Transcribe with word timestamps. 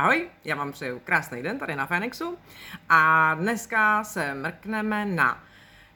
Ahoj, 0.00 0.28
já 0.44 0.56
vám 0.56 0.72
přeju 0.72 0.98
krásný 0.98 1.42
den 1.42 1.58
tady 1.58 1.76
na 1.76 1.86
Fénixu 1.86 2.38
a 2.88 3.34
dneska 3.34 4.04
se 4.04 4.34
mrkneme 4.34 5.04
na 5.04 5.44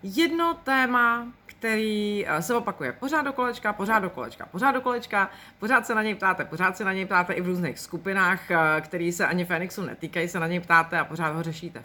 jedno 0.02 0.54
téma, 0.54 1.26
který 1.46 2.26
eh, 2.26 2.42
se 2.42 2.54
opakuje 2.54 2.92
pořád 2.92 3.22
do 3.22 3.32
kolečka, 3.32 3.72
pořád 3.72 3.98
do 3.98 4.10
kolečka, 4.10 4.46
pořád 4.46 4.72
do 4.72 4.80
kolečka, 4.80 5.30
pořád 5.58 5.86
se 5.86 5.94
na 5.94 6.02
něj 6.02 6.14
ptáte, 6.14 6.44
pořád 6.44 6.76
se 6.76 6.84
na 6.84 6.92
něj 6.92 7.06
ptáte 7.06 7.32
i 7.32 7.40
v 7.40 7.46
různých 7.46 7.78
skupinách, 7.78 8.50
eh, 8.50 8.80
který 8.80 9.12
se 9.12 9.26
ani 9.26 9.44
Fénixu 9.44 9.82
netýkají, 9.82 10.28
se 10.28 10.40
na 10.40 10.46
něj 10.46 10.60
ptáte 10.60 10.98
a 10.98 11.04
pořád 11.04 11.32
ho 11.32 11.42
řešíte 11.42 11.82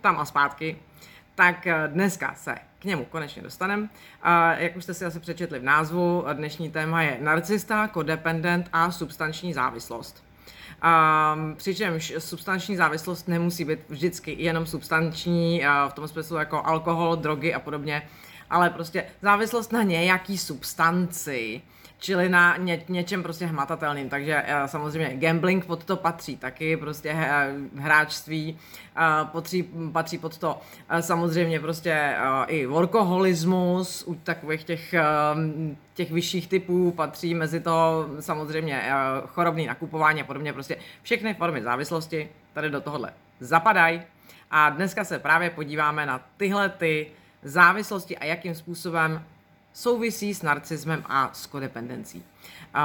tam 0.00 0.20
a 0.20 0.24
zpátky. 0.24 0.78
Tak 1.34 1.66
eh, 1.66 1.88
dneska 1.88 2.34
se 2.34 2.54
k 2.78 2.84
němu 2.84 3.04
konečně 3.04 3.42
dostaneme. 3.42 3.88
Jak 4.56 4.76
už 4.76 4.84
jste 4.84 4.94
si 4.94 5.04
asi 5.04 5.20
přečetli 5.20 5.58
v 5.58 5.64
názvu, 5.64 6.24
dnešní 6.32 6.70
téma 6.70 7.02
je 7.02 7.18
narcista, 7.20 7.88
kodependent 7.88 8.68
a 8.72 8.90
substanční 8.90 9.52
závislost. 9.52 10.29
Um, 10.84 11.54
přičemž 11.56 12.12
substanční 12.18 12.76
závislost 12.76 13.28
nemusí 13.28 13.64
být 13.64 13.78
vždycky 13.88 14.36
jenom 14.38 14.66
substanční, 14.66 15.60
uh, 15.60 15.90
v 15.90 15.92
tom 15.92 16.08
smyslu 16.08 16.36
jako 16.36 16.62
alkohol, 16.66 17.16
drogy 17.16 17.54
a 17.54 17.60
podobně, 17.60 18.02
ale 18.50 18.70
prostě 18.70 19.04
závislost 19.22 19.72
na 19.72 19.82
nějaký 19.82 20.38
substanci, 20.38 21.62
čili 22.00 22.28
na 22.28 22.56
ně, 22.56 22.82
něčem 22.88 23.22
prostě 23.22 23.46
hmatatelným. 23.46 24.08
Takže 24.08 24.42
uh, 24.42 24.66
samozřejmě 24.66 25.16
gambling 25.16 25.64
pod 25.64 25.84
to 25.84 25.96
patří 25.96 26.36
taky, 26.36 26.76
prostě 26.76 27.12
uh, 27.12 27.80
hráčství 27.80 28.58
uh, 28.96 29.28
patří, 29.28 29.62
patří 29.92 30.18
pod 30.18 30.38
to 30.38 30.60
samozřejmě 31.00 31.60
prostě 31.60 32.16
i 32.46 32.66
workoholismus 32.66 34.04
u 34.06 34.14
takových 34.14 34.64
těch, 34.64 34.94
těch 35.94 36.10
vyšších 36.10 36.48
typů 36.48 36.90
patří 36.90 37.34
mezi 37.34 37.60
to 37.60 38.08
samozřejmě 38.20 38.92
chorobný 39.26 39.66
nakupování 39.66 40.20
a 40.20 40.24
podobně, 40.24 40.52
prostě 40.52 40.76
všechny 41.02 41.34
formy 41.34 41.62
závislosti 41.62 42.28
tady 42.52 42.70
do 42.70 42.80
tohohle 42.80 43.12
zapadají. 43.40 44.02
A 44.50 44.70
dneska 44.70 45.04
se 45.04 45.18
právě 45.18 45.50
podíváme 45.50 46.06
na 46.06 46.20
tyhle 46.36 46.68
ty 46.68 47.06
závislosti 47.42 48.18
a 48.18 48.24
jakým 48.24 48.54
způsobem 48.54 49.24
souvisí 49.72 50.34
s 50.34 50.42
narcismem 50.42 51.04
a 51.06 51.30
s 51.32 51.46
kodependencí. 51.46 52.24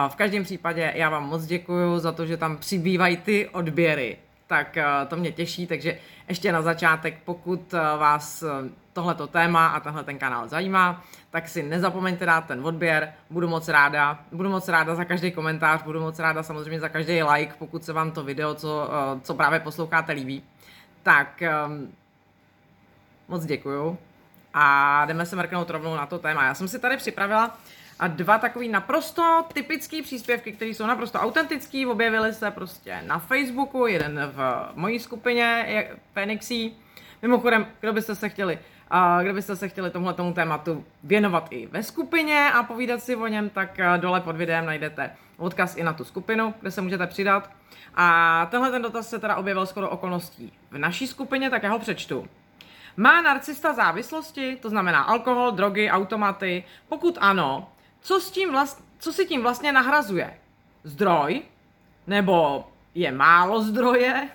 V 0.08 0.16
každém 0.16 0.44
případě 0.44 0.92
já 0.96 1.10
vám 1.10 1.30
moc 1.30 1.46
děkuji 1.46 2.00
za 2.00 2.12
to, 2.12 2.26
že 2.26 2.38
tam 2.38 2.58
přibývají 2.58 3.18
ty 3.18 3.50
odběry, 3.50 4.18
tak 4.48 4.78
eh, 4.78 4.86
to 5.08 5.16
mě 5.16 5.32
těší, 5.32 5.68
takže 5.68 5.98
ještě 6.30 6.52
na 6.52 6.62
začátek, 6.62 7.18
pokud 7.26 7.74
eh, 7.74 7.78
vás 7.78 8.44
eh, 8.44 8.70
tohleto 8.94 9.28
téma 9.28 9.68
a 9.68 9.80
tenhle 9.80 10.04
ten 10.04 10.18
kanál 10.18 10.48
zajímá, 10.48 11.04
tak 11.30 11.50
si 11.50 11.64
nezapomeňte 11.64 12.26
dát 12.26 12.46
ten 12.46 12.66
odběr, 12.66 13.14
budu 13.30 13.48
moc 13.48 13.68
ráda, 13.68 14.20
budu 14.32 14.50
moc 14.50 14.68
ráda 14.68 14.96
za 14.96 15.06
každý 15.06 15.32
komentář, 15.32 15.84
budu 15.84 16.02
moc 16.02 16.20
ráda 16.20 16.44
samozřejmě 16.44 16.80
za 16.80 16.90
každý 16.90 17.24
like, 17.24 17.54
pokud 17.60 17.84
se 17.84 17.94
vám 17.94 18.12
to 18.12 18.24
video, 18.24 18.56
co, 18.56 18.90
co 19.22 19.34
právě 19.34 19.60
posloucháte, 19.60 20.14
líbí. 20.14 20.44
Tak 21.04 21.44
moc 23.28 23.46
děkuju 23.46 23.98
a 24.58 25.06
jdeme 25.06 25.26
se 25.26 25.36
mrknout 25.36 25.70
rovnou 25.70 25.96
na 25.96 26.06
to 26.06 26.20
téma. 26.20 26.44
Já 26.44 26.54
jsem 26.54 26.68
si 26.68 26.80
tady 26.80 26.98
připravila 26.98 27.58
dva 28.08 28.38
takový 28.38 28.70
naprosto 28.70 29.46
typický 29.54 30.02
příspěvky, 30.02 30.52
které 30.52 30.72
jsou 30.72 30.88
naprosto 30.88 31.20
autentický, 31.20 31.86
objevily 31.86 32.34
se 32.34 32.52
prostě 32.52 33.02
na 33.08 33.20
Facebooku, 33.20 33.88
jeden 33.88 34.32
v 34.36 34.70
mojí 34.76 35.00
skupině 35.00 35.88
Phoenixí. 36.14 36.78
Mimochodem, 37.22 37.68
kdo 37.80 37.94
byste 37.94 38.16
se 38.16 38.30
chtěli 38.30 38.60
a 38.90 39.22
kdybyste 39.24 39.56
se 39.56 39.68
chtěli 39.68 39.92
tomuhle 39.92 40.14
tomu 40.14 40.34
tématu 40.34 40.86
věnovat 41.04 41.48
i 41.50 41.68
ve 41.68 41.84
skupině 41.84 42.52
a 42.54 42.64
povídat 42.64 43.04
si 43.04 43.16
o 43.16 43.28
něm, 43.28 43.50
tak 43.50 43.80
dole 43.98 44.22
pod 44.22 44.36
videem 44.36 44.66
najdete 44.66 45.12
odkaz 45.38 45.78
i 45.78 45.84
na 45.84 45.94
tu 45.94 46.04
skupinu, 46.04 46.54
kde 46.62 46.72
se 46.72 46.82
můžete 46.82 47.08
přidat. 47.08 47.50
A 47.96 48.48
tenhle 48.52 48.72
ten 48.72 48.82
dotaz 48.82 49.10
se 49.10 49.20
teda 49.20 49.36
objevil 49.36 49.66
skoro 49.66 49.90
okolností 49.90 50.54
v 50.72 50.78
naší 50.78 51.08
skupině, 51.08 51.50
tak 51.50 51.64
já 51.64 51.70
ho 51.70 51.80
přečtu. 51.80 52.28
Má 52.98 53.22
narcista 53.22 53.74
závislosti, 53.74 54.58
to 54.62 54.70
znamená 54.70 55.02
alkohol, 55.02 55.52
drogy, 55.52 55.90
automaty? 55.90 56.64
Pokud 56.90 57.18
ano, 57.22 57.70
co, 58.02 58.20
s 58.20 58.32
tím 58.32 58.52
vlast, 58.52 58.86
co 59.00 59.14
si 59.14 59.26
tím 59.26 59.42
vlastně 59.42 59.72
nahrazuje? 59.72 60.34
Zdroj? 60.84 61.42
Nebo 62.08 62.68
je 62.96 63.12
málo 63.12 63.62
zdroje? 63.62 64.30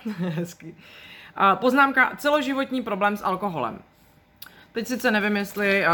Poznámka, 1.55 2.17
celoživotní 2.17 2.83
problém 2.83 3.17
s 3.17 3.25
alkoholem. 3.25 3.79
Teď 4.73 4.87
sice 4.87 5.11
nevím, 5.11 5.37
jestli 5.37 5.85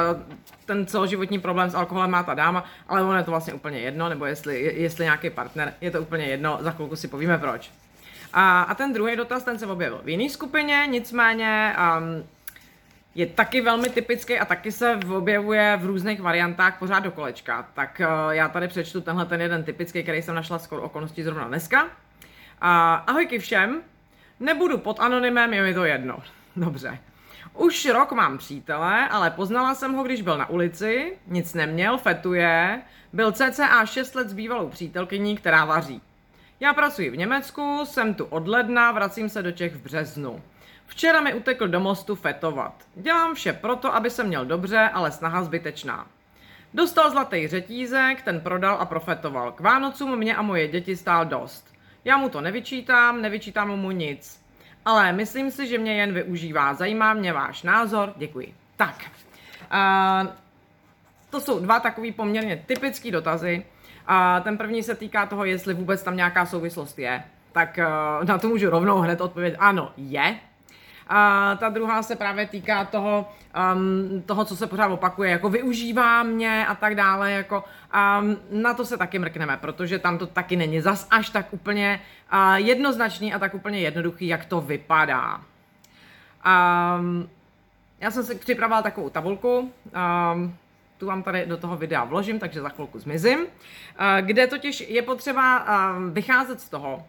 ten 0.66 0.86
celoživotní 0.86 1.38
problém 1.38 1.70
s 1.70 1.74
alkoholem 1.74 2.10
má 2.10 2.22
ta 2.22 2.34
dáma, 2.34 2.64
ale 2.88 3.02
ono 3.02 3.16
je 3.16 3.24
to 3.24 3.30
vlastně 3.30 3.54
úplně 3.54 3.78
jedno, 3.78 4.08
nebo 4.08 4.26
jestli, 4.26 4.60
jestli 4.60 5.04
nějaký 5.04 5.30
partner, 5.30 5.74
je 5.80 5.90
to 5.90 6.00
úplně 6.00 6.24
jedno, 6.24 6.58
za 6.60 6.70
chvilku 6.70 6.96
si 6.96 7.08
povíme 7.08 7.38
proč. 7.38 7.70
A, 8.32 8.62
a 8.62 8.74
ten 8.74 8.92
druhý 8.92 9.16
dotaz, 9.16 9.44
ten 9.44 9.58
se 9.58 9.66
objevil 9.66 10.00
v 10.04 10.08
jiné 10.08 10.30
skupině, 10.30 10.86
nicméně 10.86 11.76
um, 11.98 12.24
je 13.16 13.26
taky 13.26 13.60
velmi 13.60 13.88
typický 13.88 14.38
a 14.38 14.44
taky 14.44 14.72
se 14.72 15.00
objevuje 15.16 15.78
v 15.80 15.86
různých 15.86 16.20
variantách 16.20 16.78
pořád 16.78 16.98
do 16.98 17.10
kolečka. 17.10 17.68
Tak 17.74 18.00
uh, 18.00 18.30
já 18.30 18.48
tady 18.48 18.68
přečtu 18.68 19.00
tenhle 19.00 19.26
ten 19.26 19.40
jeden 19.40 19.64
typický, 19.64 20.02
který 20.02 20.22
jsem 20.22 20.34
našla 20.34 20.58
skoro 20.58 20.82
okolností 20.82 21.22
zrovna 21.22 21.48
dneska. 21.48 21.84
Uh, 21.84 21.90
ahojky 23.06 23.38
všem, 23.38 23.82
nebudu 24.40 24.78
pod 24.78 25.00
anonymem, 25.00 25.54
je 25.54 25.62
mi 25.62 25.74
to 25.74 25.84
jedno. 25.84 26.18
Dobře. 26.56 26.98
Už 27.54 27.86
rok 27.86 28.12
mám 28.12 28.38
přítele, 28.38 29.08
ale 29.08 29.30
poznala 29.30 29.74
jsem 29.74 29.92
ho, 29.92 30.02
když 30.02 30.22
byl 30.22 30.38
na 30.38 30.48
ulici, 30.48 31.16
nic 31.26 31.54
neměl, 31.54 31.98
fetuje, 31.98 32.82
byl 33.12 33.32
cca 33.32 33.86
6 33.86 34.14
let 34.14 34.28
s 34.28 34.32
bývalou 34.32 34.68
přítelkyní, 34.68 35.36
která 35.36 35.64
vaří. 35.64 36.02
Já 36.60 36.74
pracuji 36.74 37.10
v 37.10 37.16
Německu, 37.16 37.80
jsem 37.84 38.14
tu 38.14 38.24
od 38.24 38.48
ledna, 38.48 38.92
vracím 38.92 39.28
se 39.28 39.42
do 39.42 39.52
Čech 39.52 39.74
v 39.74 39.82
březnu. 39.82 40.42
Včera 40.86 41.20
mi 41.20 41.34
utekl 41.34 41.68
do 41.68 41.80
mostu 41.80 42.14
fetovat. 42.14 42.74
Dělám 42.94 43.34
vše 43.34 43.52
proto, 43.52 43.94
aby 43.94 44.10
se 44.10 44.24
měl 44.24 44.44
dobře, 44.44 44.90
ale 44.92 45.12
snaha 45.12 45.44
zbytečná. 45.44 46.06
Dostal 46.74 47.10
zlatý 47.10 47.48
řetízek, 47.48 48.22
ten 48.22 48.40
prodal 48.40 48.76
a 48.80 48.84
profetoval. 48.84 49.52
K 49.52 49.60
Vánocům 49.60 50.16
mě 50.16 50.36
a 50.36 50.42
moje 50.42 50.68
děti 50.68 50.96
stál 50.96 51.24
dost. 51.24 51.66
Já 52.04 52.16
mu 52.16 52.28
to 52.28 52.40
nevyčítám, 52.40 53.22
nevyčítám 53.22 53.68
mu 53.68 53.90
nic. 53.90 54.42
Ale 54.84 55.12
myslím 55.12 55.50
si, 55.50 55.66
že 55.66 55.78
mě 55.78 55.94
jen 55.94 56.12
využívá. 56.12 56.74
Zajímá 56.74 57.14
mě 57.14 57.32
váš 57.32 57.62
názor. 57.62 58.12
Děkuji. 58.16 58.54
Tak. 58.76 59.04
Uh, 59.72 60.28
to 61.30 61.40
jsou 61.40 61.60
dva 61.60 61.80
takový 61.80 62.12
poměrně 62.12 62.64
typický 62.66 63.10
dotazy. 63.10 63.64
Uh, 64.10 64.44
ten 64.44 64.58
první 64.58 64.82
se 64.82 64.94
týká 64.94 65.26
toho, 65.26 65.44
jestli 65.44 65.74
vůbec 65.74 66.02
tam 66.02 66.16
nějaká 66.16 66.46
souvislost 66.46 66.98
je. 66.98 67.24
Tak 67.52 67.78
uh, 67.78 68.24
na 68.24 68.38
to 68.38 68.48
můžu 68.48 68.70
rovnou 68.70 68.98
hned 68.98 69.20
odpovědět. 69.20 69.56
Ano, 69.60 69.92
je. 69.96 70.38
A 71.08 71.54
ta 71.60 71.68
druhá 71.68 72.02
se 72.02 72.16
právě 72.16 72.46
týká 72.46 72.84
toho, 72.84 73.28
um, 73.74 74.22
toho, 74.22 74.44
co 74.44 74.56
se 74.56 74.66
pořád 74.66 74.86
opakuje, 74.86 75.30
jako 75.30 75.48
využívá 75.48 76.22
mě 76.22 76.66
a 76.66 76.74
tak 76.74 76.94
dále, 76.94 77.32
jako 77.32 77.64
um, 78.20 78.36
na 78.62 78.74
to 78.74 78.84
se 78.84 78.96
taky 78.96 79.18
mrkneme, 79.18 79.56
protože 79.56 79.98
tam 79.98 80.18
to 80.18 80.26
taky 80.26 80.56
není 80.56 80.80
zas 80.80 81.06
až 81.10 81.30
tak 81.30 81.46
úplně 81.50 82.00
uh, 82.32 82.54
jednoznačný 82.54 83.34
a 83.34 83.38
tak 83.38 83.54
úplně 83.54 83.80
jednoduchý, 83.80 84.26
jak 84.26 84.44
to 84.44 84.60
vypadá. 84.60 85.40
Um, 86.46 87.28
já 88.00 88.10
jsem 88.10 88.24
si 88.24 88.34
připravila 88.34 88.82
takovou 88.82 89.10
tabulku, 89.10 89.58
um, 89.58 90.56
tu 90.98 91.06
vám 91.06 91.22
tady 91.22 91.46
do 91.46 91.56
toho 91.56 91.76
videa 91.76 92.04
vložím, 92.04 92.38
takže 92.38 92.60
za 92.60 92.68
chvilku 92.68 92.98
zmizím, 92.98 93.38
uh, 93.38 93.46
kde 94.20 94.46
totiž 94.46 94.80
je 94.88 95.02
potřeba 95.02 95.60
uh, 95.62 96.02
vycházet 96.12 96.60
z 96.60 96.68
toho, 96.68 97.06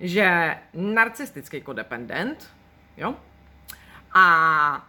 že 0.00 0.56
narcistický 0.74 1.60
kodependent, 1.60 2.50
jo, 2.96 3.14
a 4.18 4.86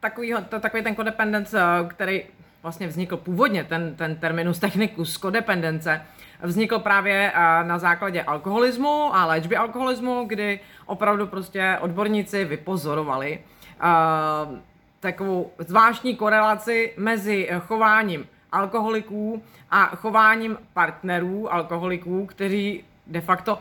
takový, 0.00 0.34
to, 0.48 0.60
takový 0.60 0.82
ten 0.82 0.94
kodependence, 0.94 1.60
který 1.88 2.22
vlastně 2.62 2.86
vznikl 2.86 3.16
původně, 3.16 3.64
ten, 3.64 3.94
ten 3.94 4.16
terminus 4.16 4.58
technicus 4.58 5.16
kodependence, 5.16 6.02
vznikl 6.42 6.78
právě 6.78 7.32
eh, 7.34 7.64
na 7.64 7.78
základě 7.78 8.22
alkoholismu 8.22 9.16
a 9.16 9.26
léčby 9.26 9.56
alkoholismu, 9.56 10.24
kdy 10.24 10.60
opravdu 10.86 11.26
prostě 11.26 11.78
odborníci 11.80 12.44
vypozorovali 12.44 13.38
uh, 13.38 14.58
takovou 15.00 15.52
zvláštní 15.58 16.16
korelaci 16.16 16.92
mezi 16.96 17.48
chováním 17.60 18.26
alkoholiků 18.52 19.42
a 19.70 19.86
chováním 19.86 20.58
partnerů 20.72 21.52
alkoholiků, 21.52 22.26
kteří 22.26 22.84
de 23.06 23.20
facto 23.20 23.58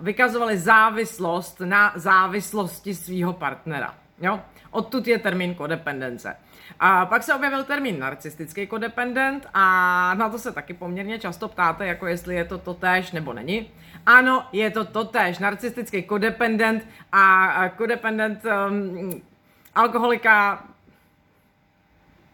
vykazovali 0.00 0.58
závislost 0.58 1.60
na 1.60 1.92
závislosti 1.94 2.94
svého 2.94 3.32
partnera. 3.32 3.94
Jo? 4.18 4.40
Odtud 4.70 5.06
je 5.06 5.18
termín 5.18 5.54
kodependence. 5.54 6.36
A 6.80 7.06
pak 7.06 7.22
se 7.22 7.34
objevil 7.34 7.64
termín 7.64 7.98
narcistický 7.98 8.66
kodependent 8.66 9.46
a 9.54 10.14
na 10.14 10.28
to 10.28 10.38
se 10.38 10.52
taky 10.52 10.74
poměrně 10.74 11.18
často 11.18 11.48
ptáte, 11.48 11.86
jako 11.86 12.06
jestli 12.06 12.34
je 12.34 12.44
to 12.44 12.58
totéž 12.58 13.12
nebo 13.12 13.32
není. 13.32 13.70
Ano, 14.06 14.46
je 14.52 14.70
to 14.70 14.84
totéž. 14.84 15.38
Narcistický 15.38 16.02
kodependent 16.02 16.86
a 17.12 17.68
kodependent 17.76 18.44
um, 18.44 19.22
alkoholika, 19.74 20.64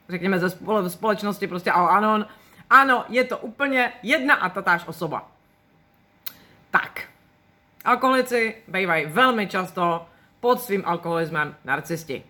řekněme 0.09 0.38
ze 0.38 0.50
společnosti 0.88 1.47
prostě 1.47 1.71
Al-Anon. 1.71 2.27
Ano, 2.71 3.05
je 3.09 3.25
to 3.25 3.38
úplně 3.38 3.93
jedna 4.03 4.35
a 4.35 4.49
tatáž 4.49 4.87
osoba. 4.87 5.31
Tak. 6.73 7.01
Alkoholici 7.85 8.57
bývají 8.69 9.07
velmi 9.07 9.47
často 9.47 10.07
pod 10.41 10.61
svým 10.61 10.83
alkoholismem 10.87 11.57
narcisti. 11.65 12.23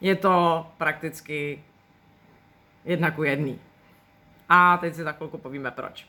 Je 0.00 0.16
to 0.16 0.66
prakticky 0.78 1.64
jedna 2.84 3.10
ku 3.10 3.22
jedný. 3.22 3.60
A 4.48 4.76
teď 4.76 4.94
si 4.94 5.02
za 5.02 5.12
chvilku 5.12 5.38
povíme 5.38 5.70
proč. 5.70 6.06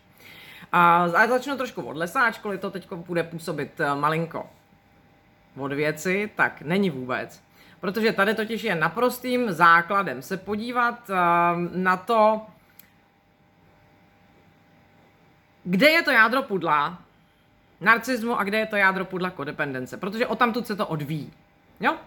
A 0.71 1.07
začnu 1.07 1.57
trošku 1.57 1.81
od 1.81 1.98
lesa, 1.98 2.21
ačkoliv 2.21 2.62
to 2.62 2.71
teď 2.71 2.92
bude 2.94 3.24
působit 3.24 3.80
eh, 3.80 3.95
malinko 3.95 4.50
od 5.57 5.74
věci, 5.74 6.31
tak 6.36 6.62
není 6.62 6.89
vůbec. 6.89 7.44
Protože 7.80 8.13
tady 8.13 8.36
totiž 8.36 8.63
je 8.63 8.75
naprostým 8.75 9.51
základem 9.51 10.21
se 10.21 10.38
podívat 10.38 11.09
uh, 11.09 11.15
na 11.75 11.98
to, 11.98 12.42
kde 15.63 15.89
je 15.89 16.01
to 16.01 16.11
jádro 16.11 16.43
pudla 16.43 17.01
narcismu 17.81 18.39
a 18.39 18.43
kde 18.43 18.57
je 18.57 18.65
to 18.65 18.75
jádro 18.75 19.05
pudla 19.05 19.29
kodependence. 19.29 19.97
Protože 19.97 20.27
o 20.27 20.35
tamtud 20.35 20.67
se 20.67 20.75
to 20.75 20.87
odvíjí. 20.87 21.33
Jo? 21.79 21.97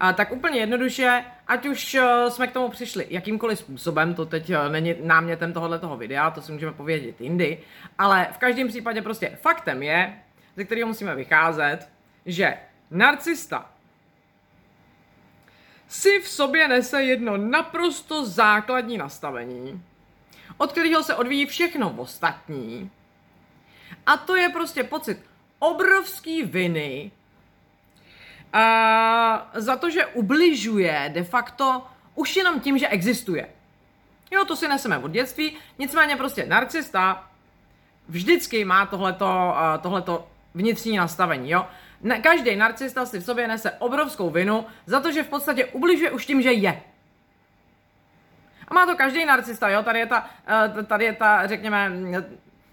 A 0.00 0.12
tak 0.12 0.32
úplně 0.32 0.60
jednoduše, 0.60 1.24
ať 1.46 1.66
už 1.66 1.94
uh, 1.94 2.28
jsme 2.28 2.46
k 2.46 2.52
tomu 2.52 2.68
přišli 2.68 3.06
jakýmkoliv 3.10 3.58
způsobem, 3.58 4.14
to 4.14 4.26
teď 4.26 4.50
uh, 4.50 4.56
není 4.68 4.94
námětem 5.02 5.52
tohoto 5.52 5.96
videa, 5.96 6.30
to 6.30 6.42
si 6.42 6.52
můžeme 6.52 6.72
povědět 6.72 7.20
jindy, 7.20 7.58
ale 7.98 8.28
v 8.32 8.38
každém 8.38 8.68
případě 8.68 9.02
prostě 9.02 9.38
faktem 9.40 9.82
je, 9.82 10.18
ze 10.56 10.64
kterého 10.64 10.88
musíme 10.88 11.14
vycházet, 11.14 11.88
že 12.26 12.56
narcista 12.90 13.70
si 15.88 16.20
v 16.20 16.28
sobě 16.28 16.68
nese 16.68 17.02
jedno 17.02 17.36
naprosto 17.36 18.26
základní 18.26 18.98
nastavení, 18.98 19.82
od 20.56 20.72
kterého 20.72 21.02
se 21.02 21.14
odvíjí 21.14 21.46
všechno 21.46 21.90
ostatní. 21.90 22.90
A 24.06 24.16
to 24.16 24.36
je 24.36 24.48
prostě 24.48 24.84
pocit 24.84 25.20
obrovský 25.58 26.42
viny 26.42 27.10
a 28.52 29.50
za 29.54 29.76
to, 29.76 29.90
že 29.90 30.06
ubližuje 30.06 31.10
de 31.14 31.24
facto 31.24 31.86
už 32.14 32.36
jenom 32.36 32.60
tím, 32.60 32.78
že 32.78 32.88
existuje. 32.88 33.48
Jo, 34.30 34.44
to 34.44 34.56
si 34.56 34.68
neseme 34.68 34.98
od 34.98 35.10
dětství, 35.10 35.56
nicméně 35.78 36.16
prostě 36.16 36.46
narcista 36.46 37.30
vždycky 38.08 38.64
má 38.64 38.86
tohleto, 38.86 39.54
tohleto 39.80 40.28
vnitřní 40.54 40.96
nastavení, 40.96 41.50
jo. 41.50 41.66
Každý 42.22 42.56
narcista 42.56 43.06
si 43.06 43.18
v 43.18 43.24
sobě 43.24 43.48
nese 43.48 43.70
obrovskou 43.70 44.30
vinu 44.30 44.66
za 44.86 45.00
to, 45.00 45.12
že 45.12 45.22
v 45.22 45.28
podstatě 45.28 45.64
ubližuje 45.64 46.10
už 46.10 46.26
tím, 46.26 46.42
že 46.42 46.52
je. 46.52 46.82
A 48.68 48.74
má 48.74 48.86
to 48.86 48.96
každý 48.96 49.24
narcista, 49.24 49.68
jo, 49.68 49.82
tady 49.82 49.98
je 49.98 50.06
ta, 50.06 50.26
eh, 50.78 50.82
tady 50.82 51.04
je 51.04 51.12
ta, 51.12 51.46
řekněme, 51.46 51.92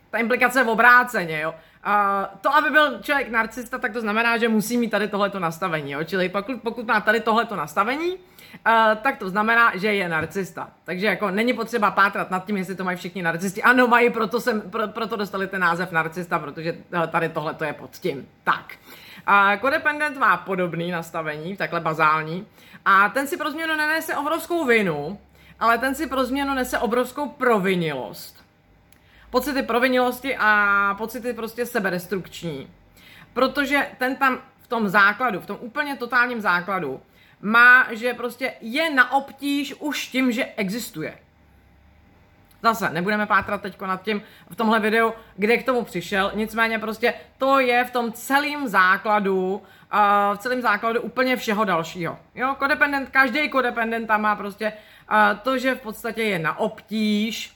ta 0.10 0.18
implikace 0.18 0.64
v 0.64 0.70
obráceně, 0.70 1.42
jo. 1.42 1.56
A 1.84 2.24
to, 2.42 2.56
aby 2.56 2.70
byl 2.70 3.02
člověk 3.02 3.30
narcista, 3.30 3.78
tak 3.78 3.94
to 3.94 4.02
znamená, 4.02 4.38
že 4.38 4.50
musí 4.50 4.78
mít 4.78 4.90
tady 4.90 5.08
tohleto 5.08 5.40
nastavení, 5.40 5.92
jo. 5.92 6.04
Čili 6.04 6.30
pokud, 6.30 6.62
pokud 6.62 6.88
má 6.88 7.02
tady 7.02 7.20
tohleto 7.20 7.56
nastavení, 7.56 8.12
uh, 8.12 8.18
tak 9.02 9.18
to 9.18 9.30
znamená, 9.30 9.72
že 9.78 9.94
je 9.94 10.10
narcista. 10.10 10.70
Takže 10.84 11.06
jako 11.06 11.32
není 11.32 11.54
potřeba 11.54 11.92
pátrat 11.92 12.32
nad 12.32 12.46
tím, 12.46 12.58
jestli 12.58 12.76
to 12.76 12.84
mají 12.84 12.98
všichni 12.98 13.22
narcisti. 13.22 13.64
Ano, 13.64 13.88
mají, 13.88 14.10
proto, 14.10 14.40
jsem, 14.40 14.62
pro, 14.62 14.88
proto 14.88 15.16
dostali 15.16 15.48
ten 15.48 15.62
název 15.62 15.92
narcista, 15.92 16.40
protože 16.40 16.74
uh, 16.74 17.08
tady 17.08 17.30
tohleto 17.30 17.64
je 17.64 17.74
pod 17.74 17.92
tím. 17.92 18.28
Tak. 18.44 18.74
A 19.26 19.58
codependent 19.58 20.18
má 20.18 20.38
podobný 20.38 20.92
nastavení, 20.92 21.58
takhle 21.58 21.80
bazální, 21.80 22.48
a 22.86 23.10
ten 23.10 23.28
si 23.28 23.38
pro 23.38 23.52
změnu 23.52 23.76
nenese 23.76 24.16
obrovskou 24.16 24.66
vinu, 24.66 25.20
ale 25.64 25.78
ten 25.78 25.96
si 25.96 26.08
pro 26.08 26.26
změnu 26.26 26.54
nese 26.54 26.80
obrovskou 26.80 27.30
provinilost. 27.30 28.46
Pocity 29.30 29.64
provinilosti 29.64 30.38
a 30.40 30.96
pocity 30.98 31.34
prostě 31.34 31.66
sebedestrukční. 31.66 32.68
Protože 33.34 33.88
ten 33.98 34.16
tam 34.16 34.40
v 34.62 34.68
tom 34.68 34.90
základu, 34.90 35.40
v 35.40 35.46
tom 35.46 35.58
úplně 35.60 35.96
totálním 35.96 36.42
základu, 36.42 37.02
má, 37.42 37.88
že 37.92 38.14
prostě 38.14 38.54
je 38.62 38.94
na 38.94 39.12
obtíž 39.12 39.74
už 39.80 40.08
tím, 40.08 40.32
že 40.32 40.46
existuje. 40.46 41.18
Zase, 42.64 42.90
nebudeme 42.90 43.26
pátrat 43.26 43.62
teď 43.62 43.82
nad 43.82 44.04
tím 44.04 44.22
v 44.50 44.56
tomhle 44.56 44.80
videu, 44.80 45.14
kde 45.36 45.58
k 45.58 45.66
tomu 45.66 45.84
přišel, 45.84 46.32
nicméně 46.36 46.80
prostě 46.80 47.14
to 47.38 47.60
je 47.60 47.86
v 47.86 47.92
tom 47.92 48.12
celém 48.12 48.68
základu, 48.68 49.56
uh, 49.56 50.36
v 50.36 50.38
celém 50.38 50.62
základu 50.62 51.02
úplně 51.02 51.36
všeho 51.36 51.66
dalšího. 51.66 52.20
Jo, 52.36 52.56
kodependent, 52.60 53.10
každý 53.10 53.50
kodependent 53.50 54.08
tam 54.08 54.22
má 54.22 54.36
prostě 54.36 54.74
uh, 55.12 55.40
to, 55.40 55.58
že 55.58 55.76
v 55.76 55.82
podstatě 55.82 56.24
je 56.24 56.40
na 56.40 56.60
obtíž, 56.60 57.54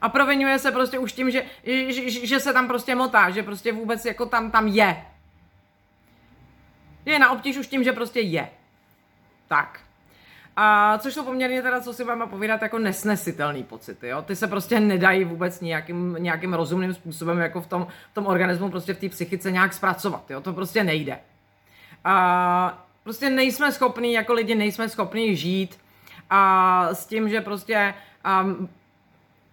a 0.00 0.08
provinuje 0.08 0.58
se 0.58 0.72
prostě 0.72 0.98
už 0.98 1.12
tím, 1.12 1.30
že, 1.30 1.42
že, 1.88 2.26
že 2.26 2.40
se 2.40 2.52
tam 2.52 2.68
prostě 2.68 2.94
motá, 2.94 3.30
že 3.30 3.42
prostě 3.42 3.72
vůbec 3.72 4.04
jako 4.04 4.26
tam, 4.26 4.50
tam 4.50 4.66
je. 4.66 5.04
Je 7.04 7.18
na 7.18 7.30
obtíž 7.30 7.56
už 7.56 7.66
tím, 7.66 7.84
že 7.84 7.92
prostě 7.92 8.20
je. 8.20 8.50
Tak. 9.48 9.80
A 10.56 10.98
což 10.98 11.14
jsou 11.14 11.24
poměrně 11.24 11.62
teda, 11.62 11.80
co 11.80 11.92
si 11.92 12.04
budeme 12.04 12.26
povídat, 12.26 12.62
jako 12.62 12.78
nesnesitelný 12.78 13.64
pocity, 13.64 14.08
jo. 14.08 14.22
Ty 14.22 14.36
se 14.36 14.46
prostě 14.46 14.80
nedají 14.80 15.24
vůbec 15.24 15.60
nějakým, 15.60 16.16
nějakým 16.18 16.54
rozumným 16.54 16.94
způsobem 16.94 17.38
jako 17.38 17.60
v 17.60 17.66
tom, 17.66 17.86
v 18.10 18.14
tom 18.14 18.26
organismu, 18.26 18.70
prostě 18.70 18.94
v 18.94 18.98
té 18.98 19.08
psychice 19.08 19.52
nějak 19.52 19.72
zpracovat, 19.72 20.30
jo. 20.30 20.40
To 20.40 20.52
prostě 20.52 20.84
nejde. 20.84 21.18
A 22.04 22.87
prostě 23.08 23.30
nejsme 23.30 23.72
schopní, 23.72 24.12
jako 24.12 24.32
lidi 24.32 24.54
nejsme 24.54 24.88
schopní 24.88 25.36
žít 25.36 25.78
a 26.30 26.88
s 26.94 27.06
tím, 27.06 27.28
že 27.28 27.40
prostě 27.40 27.94
um, 28.42 28.68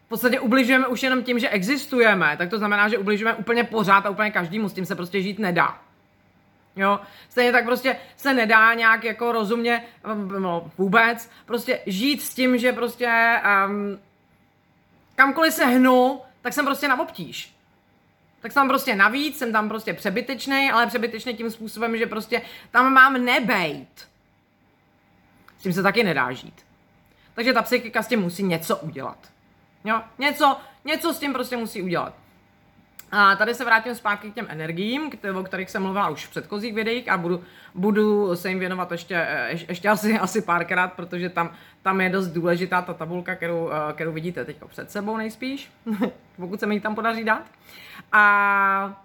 v 0.05 0.09
podstatě 0.09 0.39
ubližujeme 0.39 0.87
už 0.87 1.03
jenom 1.03 1.23
tím, 1.23 1.39
že 1.39 1.49
existujeme, 1.49 2.35
tak 2.37 2.49
to 2.49 2.57
znamená, 2.57 2.89
že 2.89 2.97
ubližujeme 2.97 3.37
úplně 3.37 3.63
pořád 3.63 4.05
a 4.05 4.09
úplně 4.09 4.31
každému, 4.31 4.69
s 4.69 4.73
tím 4.73 4.85
se 4.85 4.95
prostě 4.95 5.21
žít 5.21 5.39
nedá. 5.39 5.77
Jo, 6.75 6.99
stejně 7.29 7.51
tak 7.51 7.65
prostě 7.65 7.97
se 8.17 8.33
nedá 8.33 8.73
nějak 8.73 9.03
jako 9.03 9.31
rozumně, 9.31 9.83
no 10.39 10.71
vůbec, 10.77 11.31
prostě 11.45 11.79
žít 11.85 12.21
s 12.21 12.33
tím, 12.33 12.57
že 12.57 12.73
prostě 12.73 13.39
um, 13.67 13.99
kamkoliv 15.15 15.53
se 15.53 15.65
hnu, 15.65 16.21
tak 16.41 16.53
jsem 16.53 16.65
prostě 16.65 16.87
na 16.87 16.99
obtíž. 16.99 17.54
Tak 18.45 18.51
jsem 18.51 18.59
tam 18.59 18.67
prostě 18.67 18.95
navíc, 18.95 19.37
jsem 19.37 19.51
tam 19.51 19.69
prostě 19.69 19.93
přebytečný, 19.93 20.71
ale 20.71 20.87
přebytečný 20.87 21.33
tím 21.33 21.51
způsobem, 21.51 21.97
že 21.97 22.05
prostě 22.05 22.41
tam 22.71 22.93
mám 22.93 23.25
nebejt. 23.25 24.07
S 25.59 25.63
tím 25.63 25.73
se 25.73 25.83
taky 25.83 26.03
nedá 26.03 26.31
žít. 26.31 26.65
Takže 27.33 27.53
ta 27.53 27.61
psychika 27.61 28.03
s 28.03 28.07
tím 28.07 28.19
musí 28.19 28.43
něco 28.43 28.77
udělat. 28.77 29.17
Jo, 29.83 30.01
něco, 30.17 30.57
něco 30.83 31.13
s 31.13 31.19
tím 31.19 31.33
prostě 31.33 31.57
musí 31.57 31.81
udělat. 31.81 32.13
A 33.11 33.35
tady 33.35 33.53
se 33.53 33.65
vrátím 33.65 33.95
zpátky 33.95 34.31
k 34.31 34.35
těm 34.35 34.47
energiím, 34.49 35.11
o 35.35 35.43
kterých 35.43 35.69
jsem 35.69 35.83
mluvila 35.83 36.09
už 36.09 36.25
v 36.25 36.29
předchozích 36.29 36.73
videích 36.73 37.09
a 37.09 37.17
budu, 37.17 37.43
budu 37.75 38.35
se 38.35 38.49
jim 38.49 38.59
věnovat 38.59 38.91
ještě, 38.91 39.15
eh, 39.15 39.49
ještě 39.51 39.89
asi, 39.89 40.19
asi 40.19 40.41
párkrát, 40.41 40.93
protože 40.93 41.29
tam, 41.29 41.51
tam 41.81 42.01
je 42.01 42.09
dost 42.09 42.27
důležitá 42.27 42.81
ta 42.81 42.93
tabulka, 42.93 43.35
kterou, 43.35 43.69
eh, 43.71 43.93
kterou 43.93 44.11
vidíte 44.11 44.45
teď 44.45 44.57
před 44.67 44.91
sebou 44.91 45.17
nejspíš, 45.17 45.71
pokud 46.35 46.59
se 46.59 46.65
mi 46.65 46.75
ji 46.75 46.81
tam 46.81 46.95
podaří 46.95 47.23
dát. 47.23 47.43
A 48.11 49.01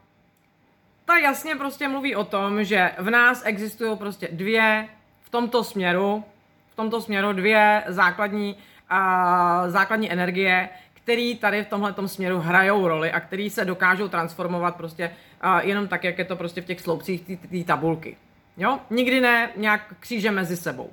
ta 1.05 1.17
jasně 1.17 1.57
prostě 1.57 1.89
mluví 1.89 2.17
o 2.17 2.25
tom, 2.25 2.65
že 2.65 2.91
v 2.99 3.11
nás 3.11 3.43
existují 3.45 3.97
prostě 3.97 4.29
dvě 4.33 4.89
v 5.23 5.31
tomto 5.31 5.65
směru, 5.65 6.25
v 6.69 6.77
tomto 6.77 7.01
směru 7.01 7.33
dvě 7.33 7.85
základní, 7.87 8.57
a, 8.91 9.69
základní 9.69 10.13
energie, 10.13 10.69
který 11.11 11.37
tady 11.37 11.65
v 11.65 11.69
tomhle 11.69 11.95
směru 12.07 12.39
hrajou 12.39 12.89
roli 12.89 13.13
a 13.13 13.21
který 13.21 13.51
se 13.51 13.65
dokážou 13.65 14.09
transformovat 14.09 14.77
prostě 14.77 15.11
uh, 15.45 15.59
jenom 15.69 15.89
tak, 15.89 16.05
jak 16.05 16.19
je 16.19 16.25
to 16.25 16.37
prostě 16.37 16.63
v 16.63 16.65
těch 16.65 16.81
sloupcích 16.81 17.23
té 17.23 17.65
tabulky. 17.67 18.17
Jo? 18.57 18.79
Nikdy 18.91 19.21
ne 19.21 19.51
nějak 19.57 19.95
kříže 20.01 20.31
mezi 20.31 20.57
sebou. 20.57 20.91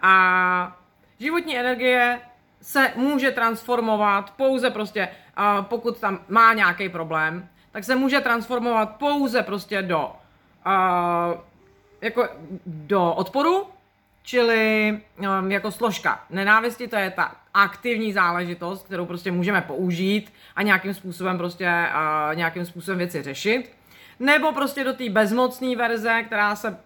A 0.00 0.76
životní 1.18 1.58
energie 1.58 2.20
se 2.62 2.92
může 2.96 3.30
transformovat 3.30 4.30
pouze 4.36 4.70
prostě, 4.70 5.08
uh, 5.38 5.64
pokud 5.64 6.00
tam 6.00 6.20
má 6.28 6.54
nějaký 6.54 6.88
problém, 6.88 7.48
tak 7.72 7.84
se 7.84 7.96
může 7.96 8.20
transformovat 8.20 8.96
pouze 8.96 9.42
prostě 9.42 9.82
do 9.82 10.12
uh, 10.66 11.40
jako 12.00 12.28
do 12.66 13.12
odporu, 13.12 13.66
čili 14.30 14.98
um, 15.18 15.50
jako 15.50 15.70
složka 15.70 16.24
nenávisti, 16.30 16.88
to 16.88 16.96
je 16.96 17.10
ta 17.10 17.34
aktivní 17.54 18.12
záležitost, 18.12 18.86
kterou 18.86 19.06
prostě 19.06 19.30
můžeme 19.30 19.60
použít 19.60 20.32
a 20.56 20.62
nějakým 20.62 20.94
způsobem 20.94 21.38
prostě 21.38 21.66
uh, 21.66 22.36
nějakým 22.36 22.66
způsobem 22.66 22.98
věci 22.98 23.22
řešit. 23.22 23.72
Nebo 24.20 24.52
prostě 24.52 24.84
do 24.84 24.92
té 24.92 25.08
bezmocné 25.08 25.76
verze, 25.76 26.22
která 26.22 26.56
se 26.56 26.78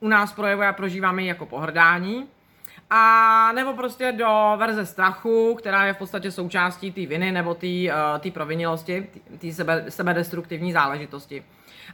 u 0.00 0.08
nás 0.08 0.32
projevuje 0.32 0.68
a 0.68 0.72
prožíváme 0.72 1.22
jako 1.22 1.46
pohrdání. 1.46 2.26
A 2.90 3.52
nebo 3.52 3.72
prostě 3.72 4.12
do 4.12 4.54
verze 4.56 4.86
strachu, 4.86 5.54
která 5.54 5.86
je 5.86 5.92
v 5.92 5.98
podstatě 5.98 6.30
součástí 6.30 6.92
té 6.92 7.06
viny 7.06 7.32
nebo 7.32 7.54
té 7.54 7.66
uh, 8.26 8.32
provinilosti, 8.32 9.06
té 9.38 9.52
sebe, 9.52 9.84
sebedestruktivní 9.88 10.72
záležitosti. 10.72 11.44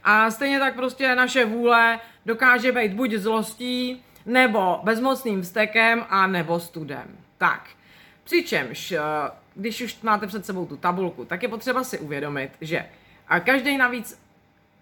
A 0.03 0.31
stejně 0.31 0.59
tak 0.59 0.75
prostě 0.75 1.15
naše 1.15 1.45
vůle 1.45 1.99
dokáže 2.25 2.71
být 2.71 2.93
buď 2.93 3.13
zlostí, 3.13 4.03
nebo 4.27 4.79
bezmocným 4.83 5.41
vztekem 5.41 6.05
a 6.09 6.27
nebo 6.27 6.59
studem. 6.59 7.17
Tak, 7.37 7.69
přičemž, 8.23 8.91
eh, 8.91 9.01
když 9.55 9.81
už 9.81 10.01
máte 10.01 10.27
před 10.27 10.45
sebou 10.45 10.65
tu 10.65 10.77
tabulku, 10.77 11.25
tak 11.25 11.43
je 11.43 11.49
potřeba 11.49 11.83
si 11.83 11.99
uvědomit, 11.99 12.51
že 12.61 12.85
každý 13.43 13.77
navíc, 13.77 14.21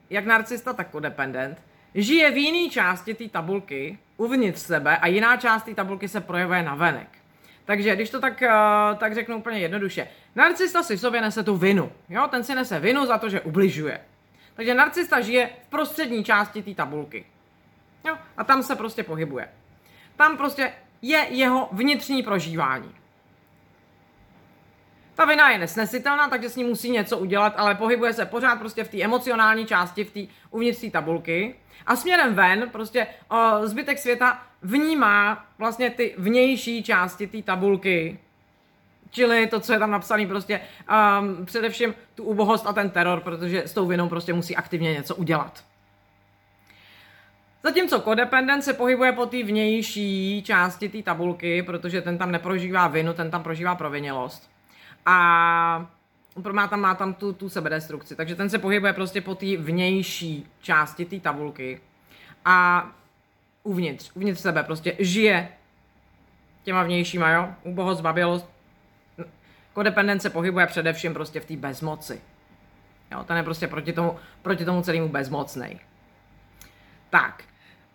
jak 0.10 0.26
narcista, 0.26 0.74
tak 0.74 0.90
kodependent, 0.90 1.62
žije 1.96 2.32
v 2.32 2.38
jiné 2.38 2.70
části 2.70 3.14
té 3.14 3.30
tabulky, 3.30 3.98
uvnitř 4.18 4.60
sebe 4.60 4.98
a 4.98 5.08
jiná 5.08 5.38
část 5.38 5.64
té 5.64 5.76
tabulky 5.76 6.08
se 6.08 6.22
projevuje 6.22 6.64
na 6.64 6.76
venek. 6.76 7.08
Takže 7.66 7.96
když 7.96 8.10
to 8.10 8.20
tak, 8.20 8.42
eh, 8.42 8.50
tak 8.98 9.14
řeknu 9.14 9.38
úplně 9.38 9.60
jednoduše, 9.60 10.08
narcista 10.36 10.84
si 10.84 10.98
v 10.98 11.00
sobě 11.00 11.22
nese 11.22 11.44
tu 11.44 11.58
vinu. 11.58 11.92
Jo? 12.10 12.28
Ten 12.28 12.44
si 12.44 12.56
nese 12.56 12.80
vinu 12.80 13.06
za 13.06 13.18
to, 13.18 13.30
že 13.30 13.42
ubližuje. 13.42 14.02
Takže 14.56 14.74
narcista 14.74 15.22
žije 15.22 15.50
v 15.68 15.70
prostřední 15.70 16.24
části 16.24 16.64
té 16.64 16.74
tabulky. 16.74 17.26
Jo? 18.06 18.18
A 18.38 18.44
tam 18.44 18.64
se 18.64 18.76
prostě 18.76 19.04
pohybuje. 19.04 19.48
Tam 20.16 20.38
prostě 20.38 20.74
je 21.02 21.28
jeho 21.30 21.70
vnitřní 21.72 22.24
prožívání. 22.24 22.96
Ta 25.16 25.26
vina 25.26 25.50
je 25.50 25.58
nesnesitelná, 25.58 26.30
takže 26.30 26.50
s 26.50 26.56
ní 26.56 26.64
musí 26.64 26.92
něco 26.92 27.18
udělat, 27.18 27.54
ale 27.58 27.76
pohybuje 27.76 28.14
se 28.14 28.26
pořád 28.26 28.56
prostě 28.56 28.84
v 28.84 28.90
té 28.90 29.02
emocionální 29.02 29.66
části, 29.66 30.04
v 30.04 30.12
té 30.12 30.34
uvnitř 30.52 30.82
té 30.82 30.90
tabulky. 30.90 31.56
A 31.86 31.96
směrem 31.96 32.36
ven 32.36 32.70
prostě 32.70 33.08
o, 33.30 33.68
zbytek 33.68 34.00
světa 34.00 34.42
vnímá 34.62 35.46
vlastně 35.58 35.90
ty 35.90 36.16
vnější 36.18 36.84
části 36.84 37.28
té 37.28 37.42
tabulky, 37.42 38.20
čili 39.12 39.48
to, 39.48 39.60
co 39.60 39.74
je 39.74 39.80
tam 39.80 39.92
napsané, 39.92 40.28
prostě 40.28 40.62
um, 41.20 41.46
především 41.46 41.94
tu 42.16 42.24
ubohost 42.24 42.68
a 42.68 42.74
ten 42.74 42.90
teror, 42.90 43.20
protože 43.20 43.64
s 43.64 43.74
tou 43.74 43.86
vinou 43.86 44.10
prostě 44.10 44.34
musí 44.34 44.56
aktivně 44.56 44.94
něco 44.94 45.16
udělat. 45.16 45.64
Zatímco 47.66 48.02
codependent 48.02 48.64
se 48.64 48.74
pohybuje 48.74 49.12
po 49.12 49.26
té 49.26 49.44
vnější 49.44 50.44
části 50.46 50.90
té 50.90 51.04
tabulky, 51.04 51.64
protože 51.64 52.02
ten 52.02 52.18
tam 52.18 52.32
neprožívá 52.32 52.88
vinu, 52.88 53.14
ten 53.14 53.32
tam 53.32 53.44
prožívá 53.44 53.76
provinělost. 53.76 54.52
A 55.06 55.92
má 56.52 56.68
tam, 56.68 56.80
má 56.82 56.96
tam 56.96 57.14
tu, 57.14 57.34
tu 57.34 57.50
sebedestrukci, 57.50 58.16
takže 58.16 58.36
ten 58.36 58.50
se 58.50 58.60
pohybuje 58.60 58.94
prostě 58.94 59.22
po 59.22 59.36
té 59.36 59.58
vnější 59.58 60.48
části 60.62 61.06
té 61.06 61.20
tabulky 61.20 61.82
a 62.46 62.88
uvnitř, 63.64 64.12
uvnitř 64.14 64.42
sebe 64.42 64.64
prostě 64.64 64.96
žije 65.00 65.50
těma 66.64 66.84
vnějšíma, 66.84 67.30
jo, 67.30 67.50
ubohost, 67.64 67.98
zbabělost. 67.98 68.50
Kodependent 69.74 70.22
se 70.22 70.30
pohybuje 70.30 70.68
především 70.68 71.14
prostě 71.14 71.40
v 71.40 71.46
té 71.46 71.56
bezmoci. 71.56 72.22
Jo, 73.12 73.24
ten 73.24 73.38
je 73.38 73.44
prostě 73.44 73.68
proti 73.68 73.94
tomu, 73.94 74.16
proti 74.42 74.66
tomu 74.66 74.82
celému 74.82 75.10
bezmocnej. 75.10 75.80
Tak, 77.10 77.44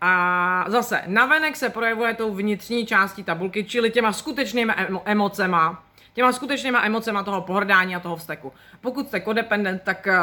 a 0.00 0.64
zase, 0.68 1.02
navenek 1.06 1.56
se 1.56 1.68
projevuje 1.68 2.14
tou 2.14 2.34
vnitřní 2.34 2.86
částí 2.86 3.24
tabulky, 3.24 3.64
čili 3.64 3.90
těma 3.90 4.12
skutečnými 4.12 4.72
emo- 4.72 5.02
emocema, 5.04 5.84
těma 6.12 6.32
skutečnýma 6.32 6.82
emocema 6.84 7.22
toho 7.22 7.40
pohrdání 7.40 7.96
a 7.96 8.00
toho 8.00 8.16
vzteku. 8.16 8.52
Pokud 8.80 9.08
jste 9.08 9.20
kodependent, 9.20 9.82
tak 9.82 10.08
uh, 10.10 10.14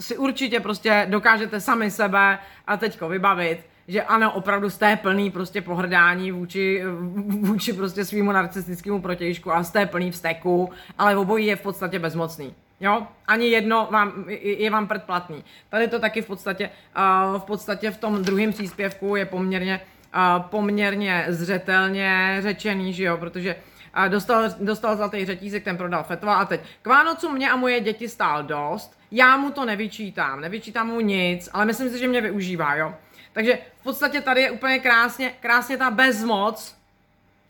si 0.00 0.16
určitě 0.16 0.60
prostě 0.60 1.06
dokážete 1.10 1.60
sami 1.60 1.90
sebe 1.90 2.38
a 2.66 2.76
teďko 2.76 3.08
vybavit, 3.08 3.58
že 3.88 4.02
ano, 4.02 4.32
opravdu 4.32 4.70
jste 4.70 4.96
plný 4.96 5.30
prostě 5.30 5.62
pohrdání 5.62 6.32
vůči, 6.32 6.82
vůči 7.26 7.72
prostě 7.72 8.04
svýmu 8.04 8.32
narcistickému 8.32 9.02
protějšku 9.02 9.52
a 9.52 9.64
jste 9.64 9.86
plný 9.86 10.10
vzteku, 10.10 10.70
ale 10.98 11.16
obojí 11.16 11.46
je 11.46 11.56
v 11.56 11.62
podstatě 11.62 11.98
bezmocný. 11.98 12.54
Jo, 12.82 13.06
ani 13.26 13.48
jedno 13.48 13.88
vám, 13.90 14.24
je 14.40 14.70
vám 14.70 14.88
předplatný. 14.88 15.44
Tady 15.68 15.88
to 15.88 15.98
taky 15.98 16.22
v 16.22 16.26
podstatě, 16.26 16.70
uh, 16.96 17.40
v 17.40 17.44
podstatě 17.44 17.90
v 17.90 17.96
tom 17.96 18.22
druhém 18.22 18.52
příspěvku 18.52 19.16
je 19.16 19.26
poměrně, 19.26 19.80
uh, 20.14 20.42
poměrně 20.42 21.26
zřetelně 21.28 22.38
řečený, 22.40 22.92
že 22.92 23.04
jo, 23.04 23.16
protože 23.16 23.56
a 23.94 24.08
dostal, 24.08 24.44
dostal 24.60 24.96
zlatý 24.96 25.24
řetízek, 25.24 25.64
ten 25.64 25.76
prodal 25.76 26.04
fetva 26.04 26.34
a 26.34 26.44
teď 26.44 26.60
k 26.82 26.86
Vánocům 26.86 27.34
mě 27.34 27.50
a 27.50 27.56
moje 27.56 27.80
děti 27.80 28.08
stál 28.08 28.42
dost, 28.42 28.98
já 29.10 29.36
mu 29.36 29.50
to 29.50 29.64
nevyčítám, 29.64 30.40
nevyčítám 30.40 30.86
mu 30.86 31.00
nic, 31.00 31.48
ale 31.52 31.64
myslím 31.64 31.90
si, 31.90 31.98
že 31.98 32.08
mě 32.08 32.20
využívá, 32.20 32.74
jo. 32.74 32.94
Takže 33.32 33.58
v 33.80 33.82
podstatě 33.82 34.20
tady 34.20 34.40
je 34.40 34.50
úplně 34.50 34.78
krásně, 34.78 35.34
krásně 35.40 35.76
ta 35.76 35.90
bezmoc 35.90 36.76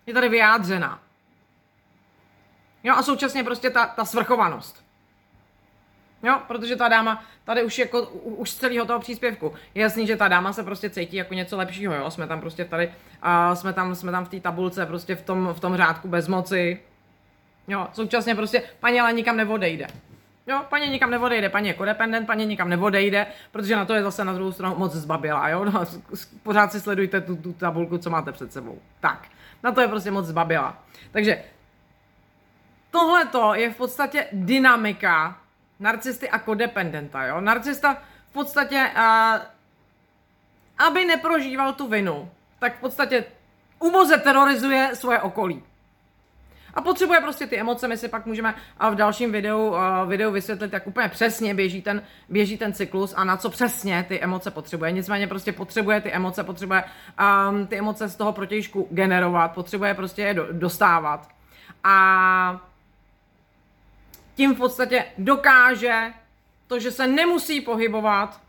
je 0.06 0.14
tady 0.14 0.28
vyjádřena. 0.28 1.00
Jo, 2.84 2.94
a 2.94 3.02
současně 3.02 3.44
prostě 3.44 3.70
ta, 3.70 3.86
ta 3.86 4.04
svrchovanost. 4.04 4.81
Jo, 6.22 6.38
protože 6.48 6.76
ta 6.76 6.88
dáma 6.88 7.24
tady 7.44 7.62
už 7.62 7.78
jako 7.78 8.02
už 8.24 8.50
z 8.50 8.56
celého 8.56 8.86
toho 8.86 9.00
příspěvku. 9.00 9.52
Je 9.74 9.82
jasný, 9.82 10.06
že 10.06 10.16
ta 10.16 10.28
dáma 10.28 10.52
se 10.52 10.62
prostě 10.62 10.90
cítí 10.90 11.16
jako 11.16 11.34
něco 11.34 11.56
lepšího, 11.56 11.94
jo. 11.94 12.10
Jsme 12.10 12.26
tam 12.26 12.40
prostě 12.40 12.64
tady, 12.64 12.88
uh, 12.88 13.54
jsme 13.54 13.72
tam, 13.72 13.94
jsme 13.94 14.12
tam 14.12 14.24
v 14.24 14.28
té 14.28 14.40
tabulce, 14.40 14.86
prostě 14.86 15.14
v 15.14 15.22
tom, 15.22 15.48
v 15.52 15.60
tom 15.60 15.76
řádku 15.76 16.08
bezmoci. 16.08 16.80
Jo, 17.68 17.88
současně 17.92 18.34
prostě 18.34 18.62
paní 18.80 19.00
ale 19.00 19.12
nikam 19.12 19.36
neodejde. 19.36 19.86
Jo, 20.46 20.62
paní 20.68 20.88
nikam 20.88 21.10
neodejde, 21.10 21.48
paní 21.48 21.68
je 21.68 21.74
kodependent, 21.74 22.26
paní 22.26 22.46
nikam 22.46 22.68
neodejde, 22.68 23.26
protože 23.52 23.76
na 23.76 23.84
to 23.84 23.94
je 23.94 24.02
zase 24.02 24.24
na 24.24 24.32
druhou 24.32 24.52
stranu 24.52 24.74
moc 24.78 24.92
zbabila, 24.92 25.48
jo. 25.48 25.64
No, 25.64 25.84
pořád 26.42 26.72
si 26.72 26.80
sledujte 26.80 27.20
tu, 27.20 27.36
tu 27.36 27.52
tabulku, 27.52 27.98
co 27.98 28.10
máte 28.10 28.32
před 28.32 28.52
sebou. 28.52 28.78
Tak, 29.00 29.28
na 29.62 29.72
to 29.72 29.80
je 29.80 29.88
prostě 29.88 30.10
moc 30.10 30.26
zbabila. 30.26 30.82
Takže 31.12 31.42
tohle 32.90 33.28
je 33.54 33.70
v 33.70 33.76
podstatě 33.76 34.26
dynamika 34.32 35.41
narcisty 35.82 36.30
a 36.30 36.38
kodependenta, 36.38 37.26
jo. 37.26 37.40
Narcista 37.40 37.94
v 38.30 38.32
podstatě, 38.32 38.90
uh, 38.96 39.42
aby 40.86 41.04
neprožíval 41.04 41.72
tu 41.72 41.88
vinu, 41.88 42.30
tak 42.58 42.76
v 42.76 42.80
podstatě 42.80 43.24
umoze 43.78 44.18
terorizuje 44.18 44.90
svoje 44.94 45.20
okolí. 45.20 45.62
A 46.74 46.80
potřebuje 46.80 47.20
prostě 47.20 47.46
ty 47.46 47.60
emoce, 47.60 47.88
my 47.88 47.96
si 47.96 48.08
pak 48.08 48.26
můžeme 48.26 48.54
a 48.78 48.90
v 48.90 48.94
dalším 48.94 49.32
videu, 49.32 49.68
uh, 49.68 49.78
videu 50.08 50.30
vysvětlit, 50.30 50.72
jak 50.72 50.86
úplně 50.86 51.08
přesně 51.08 51.54
běží 51.54 51.82
ten, 51.82 52.02
běží 52.28 52.58
ten 52.58 52.72
cyklus 52.72 53.14
a 53.16 53.24
na 53.24 53.36
co 53.36 53.50
přesně 53.50 54.04
ty 54.08 54.20
emoce 54.20 54.50
potřebuje. 54.50 54.92
Nicméně 54.92 55.26
prostě 55.26 55.52
potřebuje 55.52 56.00
ty 56.00 56.12
emoce, 56.12 56.44
potřebuje 56.44 56.84
um, 57.50 57.66
ty 57.66 57.78
emoce 57.78 58.08
z 58.08 58.16
toho 58.16 58.32
protějšku 58.32 58.88
generovat, 58.90 59.54
potřebuje 59.54 59.94
prostě 59.94 60.22
je 60.22 60.34
do, 60.34 60.46
dostávat. 60.52 61.28
A 61.84 62.71
tím 64.34 64.54
v 64.54 64.58
podstatě 64.58 65.04
dokáže 65.18 66.12
to, 66.66 66.78
že 66.78 66.90
se 66.90 67.06
nemusí 67.06 67.60
pohybovat, 67.60 68.40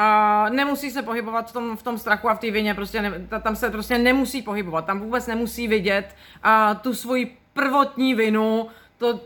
a 0.00 0.46
nemusí 0.48 0.90
se 0.90 1.02
pohybovat 1.02 1.50
v 1.50 1.52
tom, 1.52 1.76
v 1.76 1.82
tom 1.82 1.98
strachu 1.98 2.28
a 2.28 2.34
v 2.34 2.38
té 2.38 2.50
vině, 2.50 2.74
prostě 2.74 3.02
ne, 3.02 3.12
tam 3.42 3.56
se 3.56 3.70
prostě 3.70 3.98
nemusí 3.98 4.42
pohybovat, 4.42 4.86
tam 4.86 5.00
vůbec 5.00 5.26
nemusí 5.26 5.68
vidět 5.68 6.16
a, 6.42 6.74
tu 6.74 6.94
svoji 6.94 7.36
prvotní 7.52 8.14
vinu, 8.14 8.68
to, 8.98 9.20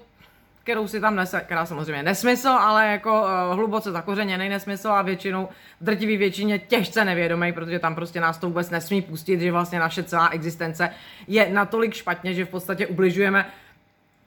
kterou 0.63 0.89
si 0.89 1.01
tam 1.01 1.17
nese, 1.17 1.41
která 1.41 1.67
samozřejmě 1.67 2.03
nesmysl, 2.03 2.49
ale 2.49 2.87
jako 2.87 3.23
uh, 3.23 3.29
hluboce 3.57 3.93
zakořeněný 3.93 4.49
nesmysl 4.49 4.89
a 4.89 5.03
většinou, 5.03 5.49
drtivý 5.81 6.17
většině 6.17 6.59
těžce 6.59 7.05
nevědomý, 7.05 7.53
protože 7.53 7.79
tam 7.79 7.95
prostě 7.95 8.21
nás 8.21 8.39
to 8.39 8.47
vůbec 8.47 8.71
nesmí 8.71 9.03
pustit, 9.03 9.41
že 9.41 9.53
vlastně 9.53 9.79
naše 9.79 10.03
celá 10.03 10.29
existence 10.29 10.91
je 11.29 11.49
natolik 11.53 11.95
špatně, 11.95 12.35
že 12.35 12.45
v 12.45 12.49
podstatě 12.49 12.87
ubližujeme 12.87 13.47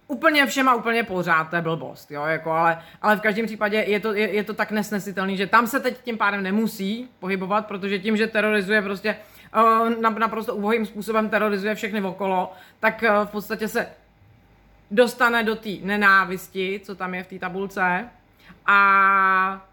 úplně 0.07 0.45
všema 0.45 0.75
úplně 0.75 1.03
pořád, 1.03 1.49
to 1.49 1.55
je 1.55 1.61
blbost, 1.61 2.11
jo, 2.11 2.25
jako, 2.25 2.51
ale, 2.51 2.81
ale 3.01 3.15
v 3.15 3.21
každém 3.21 3.45
případě 3.45 3.77
je 3.77 3.99
to, 3.99 4.13
je, 4.13 4.33
je 4.33 4.43
to 4.43 4.53
tak 4.53 4.71
nesnesitelný, 4.71 5.37
že 5.37 5.47
tam 5.47 5.67
se 5.67 5.79
teď 5.79 6.01
tím 6.03 6.17
pádem 6.17 6.43
nemusí 6.43 7.09
pohybovat, 7.19 7.67
protože 7.67 7.99
tím, 7.99 8.17
že 8.17 8.27
terorizuje 8.27 8.81
prostě 8.81 9.17
uh, 9.55 9.89
naprosto 10.17 10.55
ubohým 10.55 10.85
způsobem 10.85 11.29
terorizuje 11.29 11.75
všechny 11.75 12.01
okolo, 12.01 12.53
tak 12.79 13.03
uh, 13.03 13.25
v 13.25 13.31
podstatě 13.31 13.67
se 13.67 13.87
dostane 14.91 15.43
do 15.43 15.55
té 15.55 15.69
nenávisti, 15.81 16.81
co 16.83 16.95
tam 16.95 17.13
je 17.13 17.23
v 17.23 17.27
té 17.27 17.39
tabulce 17.39 18.09
a 18.65 19.67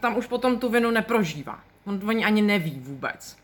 tam 0.00 0.16
už 0.16 0.26
potom 0.26 0.58
tu 0.58 0.68
vinu 0.68 0.90
neprožívá. 0.90 1.60
On 1.86 2.00
to 2.00 2.08
ani 2.08 2.42
neví 2.42 2.80
vůbec. 2.80 3.36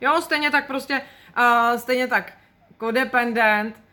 Jo, 0.00 0.20
stejně 0.20 0.50
tak 0.50 0.66
prostě, 0.66 1.00
uh, 1.38 1.78
stejně 1.78 2.06
tak 2.06 2.32
kodependent, 2.76 3.87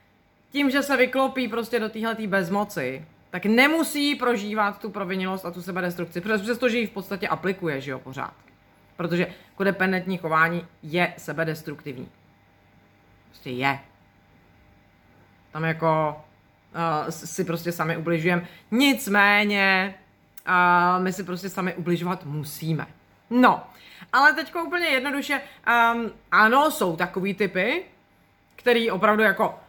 tím, 0.56 0.70
že 0.70 0.84
se 0.84 0.98
vyklopí 0.98 1.48
prostě 1.48 1.80
do 1.80 1.90
téhle 1.90 2.16
bezmoci, 2.28 3.06
tak 3.30 3.46
nemusí 3.46 4.16
prožívat 4.16 4.80
tu 4.80 4.90
provinilost 4.90 5.46
a 5.46 5.52
tu 5.52 5.62
sebedestrukci, 5.62 6.22
přestože 6.22 6.78
ji 6.78 6.88
v 6.88 6.92
podstatě 6.92 7.28
aplikuje, 7.28 7.82
že 7.82 7.92
jo, 7.92 8.00
pořád. 8.00 8.34
Protože 8.98 9.28
kodependentní 9.56 10.18
chování 10.18 10.68
je 10.84 11.14
sebedestruktivní. 11.18 12.10
Prostě 13.30 13.50
je. 13.50 13.80
Tam 15.52 15.64
jako 15.64 16.24
uh, 16.76 17.10
si 17.10 17.44
prostě 17.44 17.72
sami 17.72 17.98
ubližujeme. 17.98 18.48
Nicméně 18.72 19.96
uh, 20.48 21.04
my 21.04 21.14
si 21.14 21.24
prostě 21.24 21.50
sami 21.50 21.74
ubližovat 21.74 22.26
musíme. 22.26 22.88
No, 23.30 23.64
ale 24.14 24.34
teď 24.34 24.56
úplně 24.56 24.88
jednoduše, 24.88 25.42
um, 25.94 26.12
ano, 26.32 26.72
jsou 26.72 26.96
takový 26.96 27.34
typy, 27.34 27.84
který 28.56 28.92
opravdu 28.92 29.24
jako 29.24 29.65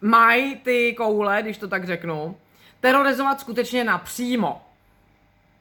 mají 0.00 0.56
ty 0.56 0.94
koule, 0.94 1.42
když 1.42 1.58
to 1.58 1.68
tak 1.68 1.84
řeknu, 1.84 2.36
terorizovat 2.80 3.40
skutečně 3.40 3.84
napřímo. 3.84 4.66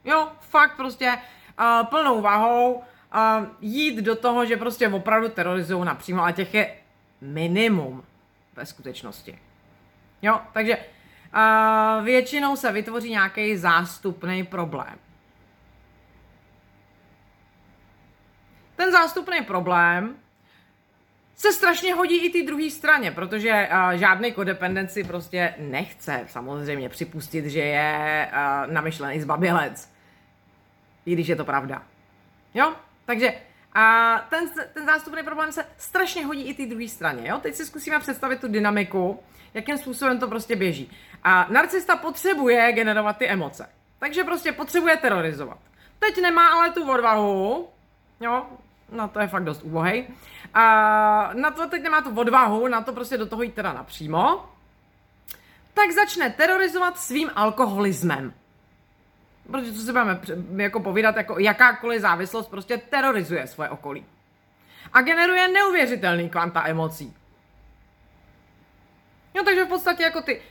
Jo, 0.05 0.29
fakt 0.39 0.75
prostě 0.75 1.17
uh, 1.59 1.87
plnou 1.87 2.21
vahou 2.21 2.73
uh, 2.73 2.83
jít 3.61 3.95
do 3.95 4.15
toho, 4.15 4.45
že 4.45 4.57
prostě 4.57 4.89
opravdu 4.89 5.29
terorizují 5.29 5.85
napřímo, 5.85 6.23
a 6.23 6.31
těch 6.31 6.53
je 6.53 6.75
minimum 7.21 8.03
ve 8.55 8.65
skutečnosti. 8.65 9.39
Jo, 10.21 10.39
takže 10.53 10.77
uh, 10.77 12.05
většinou 12.05 12.55
se 12.55 12.71
vytvoří 12.71 13.09
nějaký 13.09 13.57
zástupný 13.57 14.43
problém. 14.43 14.99
Ten 18.75 18.91
zástupný 18.91 19.41
problém 19.41 20.15
se 21.39 21.51
strašně 21.51 21.93
hodí 21.93 22.17
i 22.17 22.29
té 22.29 22.47
druhé 22.47 22.69
straně, 22.69 23.11
protože 23.11 23.69
uh, 23.71 23.91
žádný 23.91 24.31
kodependenci 24.31 25.03
prostě 25.03 25.53
nechce 25.57 26.25
samozřejmě 26.27 26.89
připustit, 26.89 27.45
že 27.45 27.59
je 27.59 28.31
uh, 28.31 28.73
namyšlený 28.73 29.21
zbabělec. 29.21 29.93
I 31.05 31.13
když 31.13 31.27
je 31.27 31.35
to 31.35 31.45
pravda. 31.45 31.83
Jo? 32.53 32.73
Takže 33.05 33.33
a 33.73 34.17
ten, 34.29 34.49
ten 34.73 34.85
zástupný 34.85 35.23
problém 35.23 35.51
se 35.51 35.65
strašně 35.77 36.25
hodí 36.25 36.43
i 36.43 36.53
té 36.53 36.65
druhé 36.65 36.87
straně. 36.87 37.29
Jo? 37.29 37.39
Teď 37.41 37.55
si 37.55 37.65
zkusíme 37.65 37.99
představit 37.99 38.41
tu 38.41 38.47
dynamiku, 38.47 39.19
jakým 39.53 39.77
způsobem 39.77 40.19
to 40.19 40.27
prostě 40.27 40.55
běží. 40.55 40.91
A 41.23 41.47
narcista 41.49 41.95
potřebuje 41.95 42.71
generovat 42.71 43.17
ty 43.17 43.27
emoce. 43.27 43.69
Takže 43.99 44.23
prostě 44.23 44.51
potřebuje 44.51 44.97
terorizovat. 44.97 45.57
Teď 45.99 46.21
nemá 46.21 46.47
ale 46.47 46.71
tu 46.71 46.91
odvahu, 46.91 47.69
jo, 48.19 48.45
na 48.91 49.07
to 49.07 49.19
je 49.19 49.27
fakt 49.27 49.43
dost 49.43 49.63
úbohej. 49.63 50.07
A 50.53 51.31
na 51.33 51.51
to 51.51 51.67
teď 51.67 51.83
nemá 51.83 52.01
tu 52.01 52.19
odvahu, 52.19 52.67
na 52.67 52.81
to 52.81 52.93
prostě 52.93 53.17
do 53.17 53.25
toho 53.25 53.43
jít 53.43 53.53
teda 53.53 53.73
napřímo. 53.73 54.45
Tak 55.73 55.91
začne 55.91 56.29
terorizovat 56.29 56.97
svým 56.97 57.29
alkoholismem. 57.35 58.33
Protože 59.51 59.73
co 59.73 59.79
si 59.79 59.85
budeme 59.85 60.19
jako 60.55 60.79
povídat, 60.79 61.15
jako 61.15 61.39
jakákoliv 61.39 62.01
závislost 62.01 62.47
prostě 62.47 62.77
terorizuje 62.77 63.47
svoje 63.47 63.69
okolí. 63.69 64.05
A 64.93 65.01
generuje 65.01 65.47
neuvěřitelný 65.47 66.29
kvanta 66.29 66.67
emocí. 66.67 67.15
No 69.35 69.43
takže 69.43 69.65
v 69.65 69.67
podstatě 69.67 70.03
jako 70.03 70.21
ty, 70.21 70.41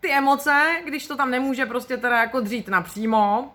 ty 0.00 0.12
emoce, 0.12 0.80
když 0.84 1.06
to 1.06 1.16
tam 1.16 1.30
nemůže 1.30 1.66
prostě 1.66 1.96
teda 1.96 2.18
jako 2.20 2.40
dřít 2.40 2.68
napřímo, 2.68 3.54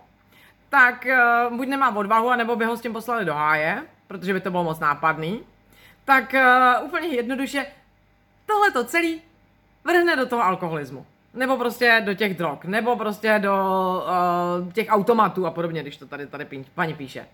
tak 0.69 1.07
uh, 1.49 1.57
buď 1.57 1.67
nemá 1.67 1.95
odvahu, 1.95 2.29
anebo 2.29 2.55
by 2.55 2.65
ho 2.65 2.77
s 2.77 2.81
tím 2.81 2.93
poslali 2.93 3.25
do 3.25 3.33
háje, 3.33 3.83
protože 4.07 4.33
by 4.33 4.41
to 4.41 4.51
bylo 4.51 4.63
moc 4.63 4.79
nápadný, 4.79 5.43
tak 6.07 6.33
uh, 6.33 6.85
úplně 6.85 7.07
jednoduše 7.07 7.65
tohle 8.45 8.71
to 8.71 8.83
celý 8.83 9.21
vrhne 9.83 10.15
do 10.15 10.25
toho 10.25 10.43
alkoholismu. 10.43 11.05
Nebo 11.33 11.57
prostě 11.57 12.01
do 12.05 12.13
těch 12.13 12.37
drog, 12.37 12.59
nebo 12.63 12.95
prostě 12.95 13.39
do 13.39 13.55
uh, 14.63 14.71
těch 14.71 14.87
automatů 14.89 15.45
a 15.45 15.51
podobně, 15.51 15.81
když 15.81 15.97
to 15.97 16.07
tady, 16.07 16.27
tady 16.27 16.65
paní 16.75 16.93
píše. 16.93 17.27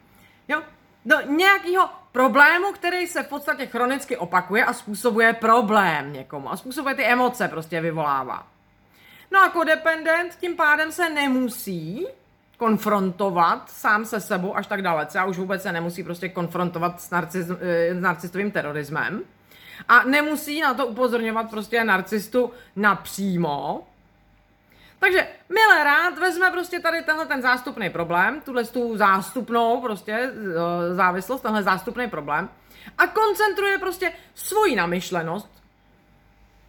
Jo? 0.47 0.61
Do 1.05 1.21
nějakého 1.21 1.89
problému, 2.11 2.71
který 2.71 3.07
se 3.07 3.23
v 3.23 3.27
podstatě 3.27 3.65
chronicky 3.65 4.17
opakuje 4.17 4.65
a 4.65 4.73
způsobuje 4.73 5.33
problém 5.33 6.13
někomu. 6.13 6.51
A 6.51 6.57
způsobuje 6.57 6.95
ty 6.95 7.03
emoce, 7.03 7.47
prostě 7.47 7.81
vyvolává. 7.81 8.47
No 9.31 9.39
a 9.41 9.49
kodependent 9.49 10.35
tím 10.35 10.55
pádem 10.55 10.91
se 10.91 11.09
nemusí 11.09 12.07
konfrontovat 12.57 13.69
sám 13.69 14.05
se 14.05 14.19
sebou 14.19 14.57
až 14.57 14.67
tak 14.67 14.81
dalece 14.81 15.19
a 15.19 15.25
už 15.25 15.37
vůbec 15.37 15.61
se 15.61 15.71
nemusí 15.71 16.03
prostě 16.03 16.29
konfrontovat 16.29 17.01
s, 17.01 17.09
narciz, 17.09 17.49
eh, 17.59 17.95
s 17.95 18.01
narcistovým 18.01 18.51
terorismem. 18.51 19.21
A 19.87 20.03
nemusí 20.03 20.61
na 20.61 20.73
to 20.73 20.87
upozorňovat 20.87 21.49
prostě 21.49 21.83
narcistu 21.83 22.51
napřímo, 22.75 23.87
takže 24.99 25.27
milé 25.49 25.83
rád 25.83 26.17
vezme 26.17 26.51
prostě 26.51 26.79
tady 26.79 27.01
tenhle 27.01 27.25
ten 27.25 27.41
zástupný 27.41 27.89
problém, 27.89 28.41
tuhle 28.41 28.63
tu 28.63 28.97
zástupnou 28.97 29.81
prostě 29.81 30.13
eh, 30.13 30.95
závislost, 30.95 31.41
tenhle 31.41 31.63
zástupný 31.63 32.09
problém 32.09 32.49
a 32.97 33.07
koncentruje 33.07 33.77
prostě 33.77 34.11
svoji 34.35 34.75
namyšlenost, 34.75 35.63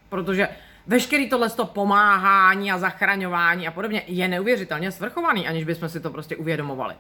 protože 0.09 0.49
veškerý 0.87 1.29
tohle 1.29 1.51
to 1.51 1.67
pomáhání 1.67 2.73
a 2.73 2.79
zachraňování 2.79 3.69
a 3.69 3.71
podobně 3.71 4.03
je 4.07 4.29
neuvěřitelně 4.29 4.93
svrchovaný, 4.93 5.49
aniž 5.49 5.65
bychom 5.65 5.89
si 5.89 6.01
to 6.01 6.11
prostě 6.11 6.37
uvědomovali. 6.37 6.95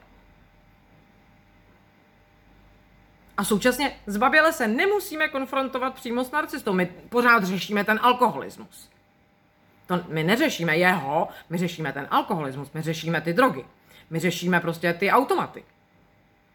A 3.36 3.44
současně 3.44 3.92
zbaběle 4.06 4.52
se 4.52 4.68
nemusíme 4.68 5.28
konfrontovat 5.28 5.94
přímo 5.94 6.24
s 6.24 6.30
narcistou. 6.30 6.72
My 6.72 6.86
pořád 6.86 7.44
řešíme 7.44 7.84
ten 7.84 8.00
alkoholismus. 8.02 8.90
To 9.86 10.00
my 10.08 10.24
neřešíme 10.24 10.76
jeho, 10.76 11.28
my 11.50 11.58
řešíme 11.58 11.92
ten 11.92 12.06
alkoholismus, 12.10 12.72
my 12.72 12.82
řešíme 12.82 13.20
ty 13.20 13.32
drogy. 13.32 13.64
My 14.10 14.18
řešíme 14.18 14.60
prostě 14.60 14.92
ty 14.92 15.10
automaty. 15.10 15.64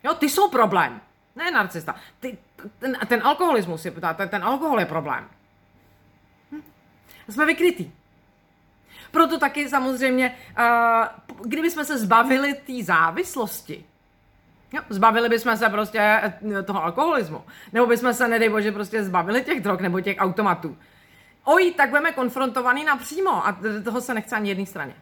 Jo, 0.04 0.14
ty 0.14 0.30
jsou 0.30 0.50
problém. 0.50 1.02
Ne 1.36 1.52
narcista. 1.52 1.96
Ty, 2.20 2.38
ten, 2.80 2.98
ten 3.08 3.22
alkoholismus, 3.24 3.86
je, 3.86 3.92
ten, 3.92 4.30
ten 4.30 4.44
alkohol 4.44 4.80
je 4.80 4.86
problém. 4.86 5.30
Jsme 7.30 7.46
vykrytí. 7.46 7.94
Proto 9.12 9.40
taky 9.40 9.70
samozřejmě, 9.70 10.36
kdyby 11.46 11.72
jsme 11.72 11.86
se 11.86 11.98
zbavili 11.98 12.54
té 12.54 12.84
závislosti, 12.84 13.86
Jo, 14.74 14.82
zbavili 14.90 15.30
bychom 15.30 15.58
se 15.58 15.70
prostě 15.70 16.00
eh, 16.00 16.64
toho 16.64 16.84
alkoholismu. 16.84 17.44
Nebo 17.74 17.88
bychom 17.88 18.14
se, 18.14 18.28
nedej 18.28 18.50
bože, 18.50 18.72
prostě 18.72 19.04
zbavili 19.04 19.44
těch 19.44 19.62
drog 19.62 19.82
nebo 19.82 20.02
těch 20.02 20.18
automatů 20.20 20.78
oj, 21.50 21.74
tak 21.78 21.90
budeme 21.90 22.12
konfrontovaný 22.12 22.84
napřímo 22.84 23.48
a 23.48 23.58
toho 23.84 24.02
se 24.02 24.14
nechce 24.14 24.36
ani 24.36 24.50
jedné 24.50 24.66
straně. 24.66 24.96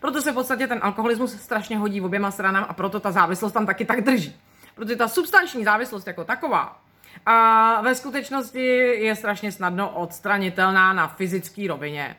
Proto 0.00 0.22
se 0.22 0.32
v 0.32 0.34
podstatě 0.34 0.66
ten 0.66 0.78
alkoholismus 0.82 1.40
strašně 1.40 1.78
hodí 1.78 2.00
v 2.00 2.04
oběma 2.04 2.30
stranám 2.30 2.66
a 2.68 2.72
proto 2.72 3.00
ta 3.00 3.12
závislost 3.12 3.52
tam 3.52 3.66
taky 3.66 3.84
tak 3.84 4.00
drží. 4.00 4.36
Protože 4.74 4.96
ta 4.96 5.08
substanční 5.08 5.64
závislost 5.64 6.06
jako 6.06 6.24
taková 6.24 6.80
a 7.26 7.80
ve 7.80 7.94
skutečnosti 7.94 8.66
je 9.04 9.16
strašně 9.16 9.52
snadno 9.52 9.90
odstranitelná 9.90 10.92
na 10.92 11.08
fyzické 11.08 11.68
rovině. 11.68 12.16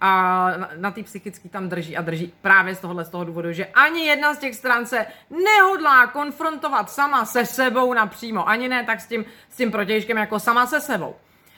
A 0.00 0.50
na, 0.76 0.90
ty 0.90 1.02
psychický 1.02 1.48
tam 1.48 1.68
drží 1.68 1.96
a 1.96 2.02
drží 2.02 2.34
právě 2.42 2.74
z 2.74 2.80
tohohle 2.80 3.04
z 3.04 3.08
toho 3.08 3.24
důvodu, 3.24 3.52
že 3.52 3.66
ani 3.66 4.06
jedna 4.06 4.34
z 4.34 4.38
těch 4.38 4.54
stran 4.54 4.86
se 4.86 5.06
nehodlá 5.44 6.06
konfrontovat 6.06 6.90
sama 6.90 7.24
se 7.24 7.46
sebou 7.46 7.94
napřímo, 7.94 8.48
ani 8.48 8.68
ne 8.68 8.84
tak 8.84 9.00
s 9.00 9.06
tím, 9.06 9.24
s 9.50 9.56
tím 9.56 9.70
protějškem 9.70 10.16
jako 10.16 10.40
sama 10.40 10.66
se 10.66 10.80
sebou. 10.80 11.14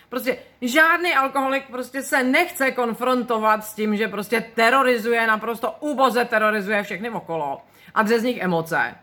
Prostě 0.08 0.38
žádný 0.60 1.14
alkoholik 1.14 1.64
prostě 1.70 2.02
se 2.02 2.22
nechce 2.22 2.70
konfrontovat 2.70 3.64
s 3.64 3.74
tím, 3.74 3.96
že 3.96 4.08
prostě 4.08 4.40
terorizuje, 4.54 5.26
naprosto 5.26 5.76
úboze 5.80 6.24
terorizuje 6.24 6.82
všechny 6.82 7.10
okolo 7.10 7.62
a 7.94 8.02
dře 8.02 8.20
z 8.20 8.22
nich 8.22 8.38
emoce. 8.38 8.94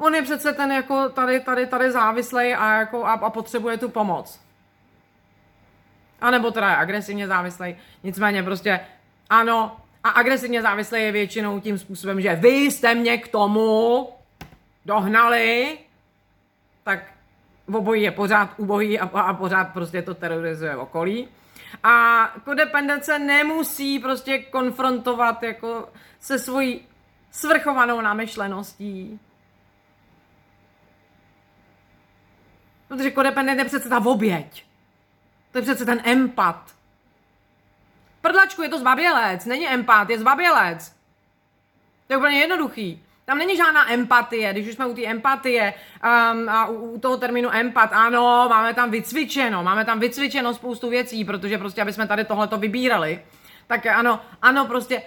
On 0.00 0.14
je 0.14 0.22
přece 0.22 0.52
ten 0.52 0.72
jako 0.72 1.08
tady, 1.08 1.40
tady, 1.40 1.66
tady 1.66 1.90
závislej 1.90 2.54
a, 2.54 2.78
jako, 2.78 3.04
a, 3.04 3.12
a 3.12 3.30
potřebuje 3.30 3.78
tu 3.78 3.88
pomoc. 3.88 4.40
A 6.20 6.30
nebo 6.30 6.50
teda 6.50 6.68
je 6.68 6.76
agresivně 6.76 7.26
závislej. 7.26 7.76
Nicméně 8.02 8.42
prostě 8.42 8.80
ano, 9.30 9.76
a 10.04 10.08
agresivně 10.08 10.62
závislý 10.62 11.02
je 11.02 11.12
většinou 11.12 11.60
tím 11.60 11.78
způsobem, 11.78 12.20
že 12.20 12.34
vy 12.34 12.48
jste 12.48 12.94
mě 12.94 13.18
k 13.18 13.28
tomu 13.28 14.08
dohnali, 14.86 15.78
tak 16.84 16.98
obojí 17.74 18.02
je 18.02 18.10
pořád 18.10 18.50
ubohý 18.56 19.00
a, 19.00 19.04
a 19.04 19.34
pořád 19.34 19.64
prostě 19.64 20.02
to 20.02 20.14
terorizuje 20.14 20.76
okolí. 20.76 21.28
A 21.82 22.26
kodependence 22.44 23.18
nemusí 23.18 23.98
prostě 23.98 24.38
konfrontovat 24.38 25.42
jako 25.42 25.88
se 26.20 26.38
svojí 26.38 26.88
svrchovanou 27.30 28.00
namyšleností. 28.00 29.20
Protože 32.90 33.10
kodependent 33.10 33.58
je 33.58 33.64
přece 33.64 33.88
ta 33.88 33.98
oběť. 34.06 34.64
To 35.52 35.58
je 35.58 35.62
přece 35.62 35.84
ten 35.84 36.00
empat. 36.04 36.70
Prdlačku, 38.20 38.62
je 38.62 38.68
to 38.68 38.78
zbabělec, 38.78 39.44
není 39.44 39.68
empat, 39.68 40.10
je 40.10 40.18
zbabělec. 40.18 40.96
To 42.06 42.12
je 42.12 42.16
úplně 42.16 42.38
jednoduchý. 42.38 43.02
Tam 43.24 43.38
není 43.38 43.56
žádná 43.56 43.92
empatie, 43.92 44.52
když 44.52 44.68
už 44.68 44.74
jsme 44.74 44.86
u 44.86 44.94
té 44.94 45.06
empatie 45.06 45.74
um, 45.74 46.48
a 46.48 46.66
u, 46.66 46.74
u 46.74 46.98
toho 46.98 47.16
termínu 47.16 47.54
empat, 47.54 47.90
ano, 47.92 48.46
máme 48.50 48.74
tam 48.74 48.90
vycvičeno, 48.90 49.62
máme 49.62 49.84
tam 49.84 50.00
vycvičeno 50.00 50.54
spoustu 50.54 50.90
věcí, 50.90 51.24
protože 51.24 51.58
prostě, 51.58 51.82
aby 51.82 51.92
jsme 51.92 52.06
tady 52.06 52.24
tohleto 52.24 52.58
vybírali, 52.58 53.22
tak 53.66 53.86
ano, 53.86 54.20
ano, 54.42 54.66
prostě 54.66 55.02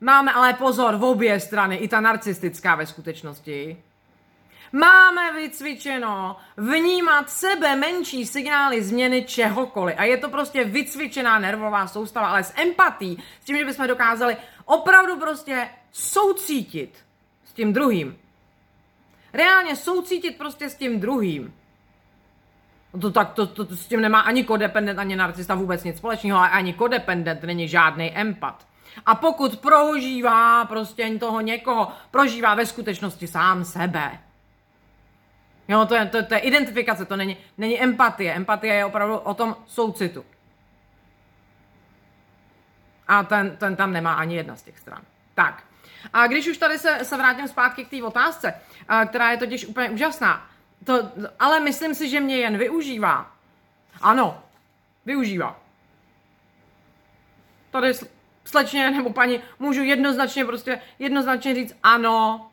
máme 0.00 0.32
ale 0.32 0.52
pozor 0.52 0.96
v 0.96 1.04
obě 1.04 1.40
strany, 1.40 1.76
i 1.76 1.88
ta 1.88 2.00
narcistická 2.00 2.74
ve 2.74 2.86
skutečnosti. 2.86 3.76
Máme 4.72 5.32
vycvičeno 5.32 6.36
vnímat 6.56 7.30
sebe 7.30 7.76
menší 7.76 8.26
signály 8.26 8.82
změny 8.82 9.24
čehokoliv. 9.24 9.96
A 9.98 10.04
je 10.04 10.16
to 10.16 10.28
prostě 10.28 10.64
vycvičená 10.64 11.38
nervová 11.38 11.86
soustava, 11.86 12.28
ale 12.28 12.44
s 12.44 12.52
empatí, 12.56 13.22
s 13.40 13.44
tím, 13.44 13.56
že 13.56 13.64
bychom 13.64 13.86
dokázali 13.86 14.36
opravdu 14.64 15.16
prostě 15.16 15.68
soucítit 15.92 16.98
s 17.44 17.52
tím 17.52 17.72
druhým. 17.72 18.18
Reálně 19.32 19.76
soucítit 19.76 20.38
prostě 20.38 20.70
s 20.70 20.74
tím 20.74 21.00
druhým. 21.00 21.54
No 22.94 23.00
to 23.00 23.10
tak, 23.10 23.32
to, 23.32 23.46
to, 23.46 23.64
to 23.64 23.76
s 23.76 23.86
tím 23.86 24.00
nemá 24.00 24.20
ani 24.20 24.44
kodependent, 24.44 24.98
ani 24.98 25.16
narcista 25.16 25.54
vůbec 25.54 25.84
nic 25.84 25.96
společného, 25.96 26.38
ale 26.38 26.50
ani 26.50 26.72
kodependent 26.72 27.42
není 27.42 27.68
žádný 27.68 28.12
empat. 28.16 28.66
A 29.06 29.14
pokud 29.14 29.56
prožívá 29.56 30.64
prostě 30.64 31.18
toho 31.20 31.40
někoho, 31.40 31.88
prožívá 32.10 32.54
ve 32.54 32.66
skutečnosti 32.66 33.26
sám 33.26 33.64
sebe. 33.64 34.18
Jo, 35.70 35.86
to 35.86 35.94
je, 35.94 36.06
to, 36.06 36.22
to 36.22 36.34
je 36.34 36.40
identifikace, 36.40 37.04
to 37.04 37.16
není, 37.16 37.36
není 37.58 37.82
empatie. 37.82 38.34
Empatie 38.34 38.74
je 38.74 38.84
opravdu 38.84 39.16
o 39.16 39.34
tom 39.34 39.56
soucitu. 39.66 40.24
A 43.08 43.22
ten, 43.22 43.56
ten 43.56 43.76
tam 43.76 43.92
nemá 43.92 44.14
ani 44.14 44.36
jedna 44.36 44.56
z 44.56 44.62
těch 44.62 44.78
stran. 44.78 45.02
Tak. 45.34 45.62
A 46.12 46.26
když 46.26 46.48
už 46.48 46.58
tady 46.58 46.78
se, 46.78 47.04
se 47.04 47.16
vrátím 47.16 47.48
zpátky 47.48 47.84
k 47.84 47.90
té 47.90 48.02
otázce, 48.02 48.54
a, 48.88 49.06
která 49.06 49.30
je 49.30 49.36
totiž 49.36 49.66
úplně 49.66 49.90
úžasná, 49.90 50.46
to, 50.84 51.10
ale 51.38 51.60
myslím 51.60 51.94
si, 51.94 52.08
že 52.08 52.20
mě 52.20 52.36
jen 52.36 52.58
využívá. 52.58 53.30
Ano, 54.00 54.42
využívá. 55.04 55.60
Tady 57.70 57.92
slečně 58.44 58.90
nebo 58.90 59.12
paní 59.12 59.40
můžu 59.58 59.82
jednoznačně 59.82 60.44
prostě 60.44 60.80
jednoznačně 60.98 61.54
říct 61.54 61.76
ano, 61.82 62.49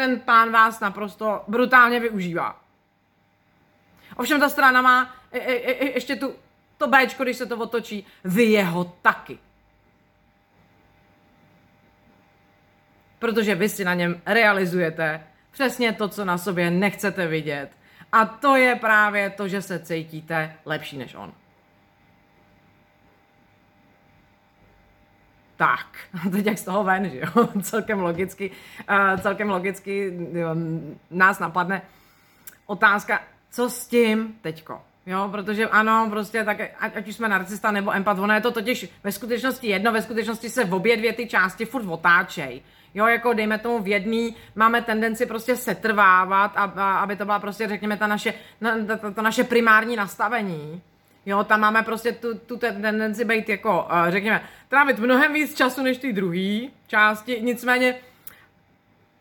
ten 0.00 0.20
pán 0.20 0.52
vás 0.52 0.80
naprosto 0.80 1.44
brutálně 1.48 2.00
využívá. 2.00 2.60
Ovšem 4.16 4.40
ta 4.40 4.48
strana 4.48 4.82
má 4.82 5.14
e, 5.32 5.38
e, 5.38 5.52
e, 5.52 5.72
e 5.72 5.90
ještě 5.90 6.16
tu, 6.16 6.34
to 6.78 6.88
Bčko, 6.88 7.22
když 7.22 7.36
se 7.36 7.46
to 7.46 7.56
otočí, 7.56 8.06
vy 8.24 8.42
jeho 8.42 8.84
taky. 8.84 9.38
Protože 13.18 13.54
vy 13.54 13.68
si 13.68 13.84
na 13.84 13.94
něm 13.94 14.20
realizujete 14.26 15.26
přesně 15.50 15.92
to, 15.92 16.08
co 16.08 16.24
na 16.24 16.38
sobě 16.38 16.70
nechcete 16.70 17.26
vidět. 17.26 17.70
A 18.12 18.24
to 18.24 18.56
je 18.56 18.76
právě 18.76 19.30
to, 19.30 19.48
že 19.48 19.62
se 19.62 19.78
cítíte 19.78 20.56
lepší 20.64 20.98
než 20.98 21.14
on. 21.14 21.32
Tak, 25.60 25.86
teď 26.32 26.46
jak 26.46 26.58
z 26.58 26.64
toho 26.64 26.84
ven, 26.84 27.10
že 27.10 27.18
jo, 27.20 27.48
celkem 27.62 28.00
logicky, 28.00 28.50
uh, 28.90 29.20
celkem 29.20 29.50
logicky 29.50 30.12
jo, 30.32 30.48
nás 31.10 31.38
napadne 31.38 31.82
otázka, 32.66 33.20
co 33.50 33.70
s 33.70 33.86
tím 33.86 34.34
teďko, 34.40 34.80
jo, 35.06 35.28
protože 35.30 35.68
ano, 35.68 36.06
prostě 36.10 36.44
tak, 36.44 36.60
ať, 36.60 36.96
ať 36.96 37.08
už 37.08 37.16
jsme 37.16 37.28
narcista 37.28 37.70
nebo 37.70 37.92
empat, 37.92 38.18
ono 38.18 38.34
je 38.34 38.40
to 38.40 38.50
totiž 38.50 38.88
ve 39.04 39.12
skutečnosti 39.12 39.66
jedno, 39.66 39.92
ve 39.92 40.02
skutečnosti 40.02 40.50
se 40.50 40.64
v 40.64 40.74
obě 40.74 40.96
dvě 40.96 41.12
ty 41.12 41.26
části 41.26 41.64
furt 41.64 41.86
otáčej, 41.88 42.62
Jo, 42.94 43.06
jako 43.06 43.32
dejme 43.32 43.58
tomu 43.58 43.78
v 43.82 43.88
jedný, 43.88 44.36
máme 44.54 44.82
tendenci 44.82 45.26
prostě 45.26 45.56
setrvávat, 45.56 46.52
a, 46.56 46.64
a, 46.64 46.98
aby 46.98 47.16
to 47.16 47.24
byla 47.24 47.38
prostě, 47.38 47.68
řekněme, 47.68 47.96
ta 47.96 48.06
naše, 48.06 48.34
na, 48.60 48.84
ta, 48.86 49.10
ta 49.10 49.22
naše 49.22 49.44
primární 49.44 49.96
nastavení. 49.96 50.82
Jo, 51.26 51.44
tam 51.44 51.60
máme 51.60 51.82
prostě 51.82 52.12
tu, 52.12 52.38
tu 52.38 52.56
tendenci 52.56 53.24
být 53.24 53.48
jako, 53.48 53.82
uh, 53.82 54.10
řekněme, 54.10 54.48
trávit 54.68 54.98
mnohem 54.98 55.32
víc 55.32 55.56
času 55.56 55.82
než 55.82 55.98
ty 55.98 56.12
druhý 56.12 56.70
části, 56.86 57.40
nicméně 57.40 58.00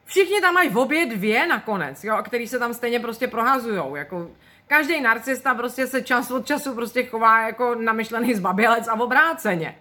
všichni 0.06 0.42
tam 0.42 0.54
mají 0.54 0.70
v 0.70 0.78
obě 0.78 1.06
dvě 1.06 1.48
nakonec, 1.48 2.04
jo, 2.04 2.18
který 2.24 2.48
se 2.48 2.60
tam 2.60 2.74
stejně 2.74 3.00
prostě 3.00 3.28
prohazujou, 3.28 3.96
jako 3.96 4.32
každý 4.68 5.02
narcista 5.02 5.54
prostě 5.54 5.88
se 5.88 6.02
čas 6.02 6.32
od 6.32 6.46
času 6.46 6.76
prostě 6.76 7.04
chová 7.04 7.42
jako 7.42 7.76
namyšlený 7.76 8.34
zbabělec 8.34 8.88
a 8.88 8.94
obráceně. 8.94 9.78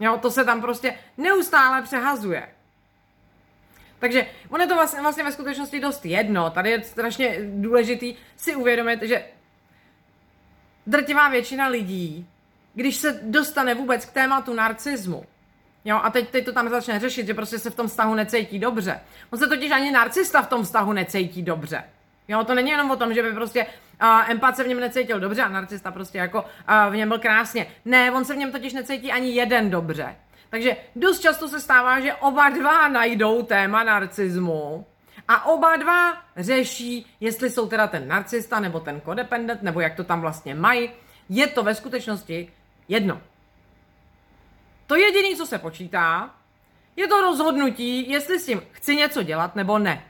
Jo, 0.00 0.18
to 0.22 0.30
se 0.30 0.44
tam 0.44 0.60
prostě 0.60 0.94
neustále 1.18 1.82
přehazuje. 1.82 2.48
Takže 3.98 4.26
ono 4.48 4.62
je 4.64 4.68
to 4.68 4.74
vlastně, 4.74 5.00
vlastně 5.00 5.24
ve 5.24 5.32
skutečnosti 5.32 5.80
dost 5.80 6.06
jedno. 6.06 6.50
Tady 6.50 6.70
je 6.70 6.82
strašně 6.82 7.36
důležitý 7.42 8.16
si 8.36 8.56
uvědomit, 8.56 9.02
že 9.02 9.24
drtivá 10.90 11.28
většina 11.28 11.66
lidí, 11.66 12.26
když 12.74 12.96
se 12.96 13.20
dostane 13.22 13.74
vůbec 13.74 14.04
k 14.04 14.12
tématu 14.12 14.54
narcismu, 14.54 15.24
Jo, 15.84 16.00
a 16.02 16.10
teď, 16.10 16.28
teď 16.28 16.44
to 16.44 16.52
tam 16.52 16.68
začne 16.68 17.00
řešit, 17.00 17.26
že 17.26 17.34
prostě 17.34 17.58
se 17.58 17.70
v 17.70 17.74
tom 17.74 17.86
vztahu 17.86 18.14
necítí 18.14 18.58
dobře. 18.58 19.00
On 19.30 19.38
se 19.38 19.46
totiž 19.46 19.70
ani 19.70 19.90
narcista 19.90 20.42
v 20.42 20.48
tom 20.48 20.64
vztahu 20.64 20.92
necítí 20.92 21.42
dobře. 21.42 21.84
Jo, 22.28 22.44
to 22.44 22.54
není 22.54 22.70
jenom 22.70 22.90
o 22.90 22.96
tom, 22.96 23.14
že 23.14 23.22
by 23.22 23.32
prostě 23.32 23.66
uh, 24.02 24.30
empat 24.30 24.56
se 24.56 24.64
v 24.64 24.68
něm 24.68 24.80
necítil 24.80 25.20
dobře 25.20 25.42
a 25.42 25.48
narcista 25.48 25.90
prostě 25.90 26.18
jako 26.18 26.42
uh, 26.42 26.92
v 26.92 26.96
něm 26.96 27.08
byl 27.08 27.18
krásně. 27.18 27.66
Ne, 27.84 28.12
on 28.12 28.24
se 28.24 28.34
v 28.34 28.36
něm 28.36 28.52
totiž 28.52 28.72
necítí 28.72 29.12
ani 29.12 29.30
jeden 29.30 29.70
dobře. 29.70 30.16
Takže 30.50 30.76
dost 30.96 31.20
často 31.20 31.48
se 31.48 31.60
stává, 31.60 32.00
že 32.00 32.14
oba 32.14 32.48
dva 32.48 32.88
najdou 32.88 33.42
téma 33.42 33.82
narcismu 33.84 34.86
a 35.28 35.46
oba 35.46 35.76
dva 35.76 36.22
řeší, 36.36 37.06
jestli 37.20 37.50
jsou 37.50 37.68
teda 37.68 37.86
ten 37.86 38.08
narcista 38.08 38.60
nebo 38.60 38.80
ten 38.80 39.00
codependent, 39.00 39.62
nebo 39.62 39.80
jak 39.80 39.94
to 39.94 40.04
tam 40.04 40.20
vlastně 40.20 40.54
mají. 40.54 40.90
Je 41.28 41.46
to 41.46 41.62
ve 41.62 41.74
skutečnosti 41.74 42.52
jedno. 42.88 43.20
To 44.86 44.96
jediné, 44.96 45.36
co 45.36 45.46
se 45.46 45.58
počítá, 45.58 46.30
je 46.96 47.08
to 47.08 47.20
rozhodnutí, 47.20 48.10
jestli 48.10 48.38
s 48.38 48.46
tím 48.46 48.62
chci 48.72 48.96
něco 48.96 49.22
dělat 49.22 49.56
nebo 49.56 49.78
ne. 49.78 50.09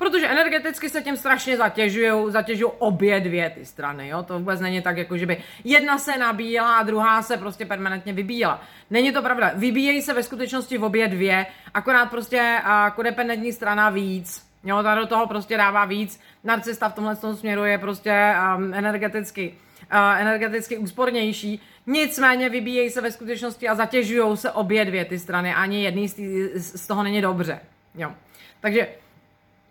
Protože 0.00 0.28
energeticky 0.28 0.88
se 0.88 1.02
tím 1.02 1.16
strašně 1.16 1.56
zatěžují, 1.56 2.32
zatěžují 2.32 2.72
obě 2.78 3.20
dvě 3.20 3.50
ty 3.50 3.64
strany, 3.64 4.08
jo? 4.08 4.22
To 4.22 4.38
vůbec 4.38 4.60
není 4.60 4.82
tak, 4.82 4.96
jako 4.96 5.16
že 5.16 5.26
by 5.26 5.36
jedna 5.64 5.98
se 5.98 6.18
nabíjela 6.18 6.76
a 6.76 6.82
druhá 6.82 7.22
se 7.22 7.36
prostě 7.36 7.66
permanentně 7.66 8.12
vybíjela. 8.12 8.62
Není 8.90 9.12
to 9.12 9.22
pravda. 9.22 9.52
Vybíjejí 9.54 10.02
se 10.02 10.14
ve 10.14 10.22
skutečnosti 10.22 10.78
v 10.78 10.84
obě 10.84 11.08
dvě, 11.08 11.46
akorát 11.74 12.06
prostě 12.06 12.58
uh, 12.64 12.90
kodependentní 12.94 13.52
strana 13.52 13.90
víc. 13.90 14.46
Jo, 14.64 14.82
ta 14.82 14.94
do 14.94 15.06
toho 15.06 15.26
prostě 15.26 15.56
dává 15.56 15.84
víc. 15.84 16.20
Narcista 16.44 16.88
v 16.88 16.94
tomhle 16.94 17.16
směru 17.16 17.64
je 17.64 17.78
prostě 17.78 18.34
um, 18.56 18.74
energeticky, 18.74 19.54
uh, 19.92 20.20
energeticky 20.20 20.78
úspornější. 20.78 21.60
Nicméně 21.86 22.48
vybíjejí 22.48 22.90
se 22.90 23.00
ve 23.00 23.12
skutečnosti 23.12 23.68
a 23.68 23.74
zatěžují 23.74 24.36
se 24.36 24.50
obě 24.50 24.84
dvě 24.84 25.04
ty 25.04 25.18
strany. 25.18 25.54
Ani 25.54 25.84
jedný 25.84 26.08
z, 26.08 26.14
tý, 26.14 26.48
z 26.54 26.86
toho 26.86 27.02
není 27.02 27.20
dobře. 27.20 27.60
Jo. 27.94 28.12
Takže 28.60 28.88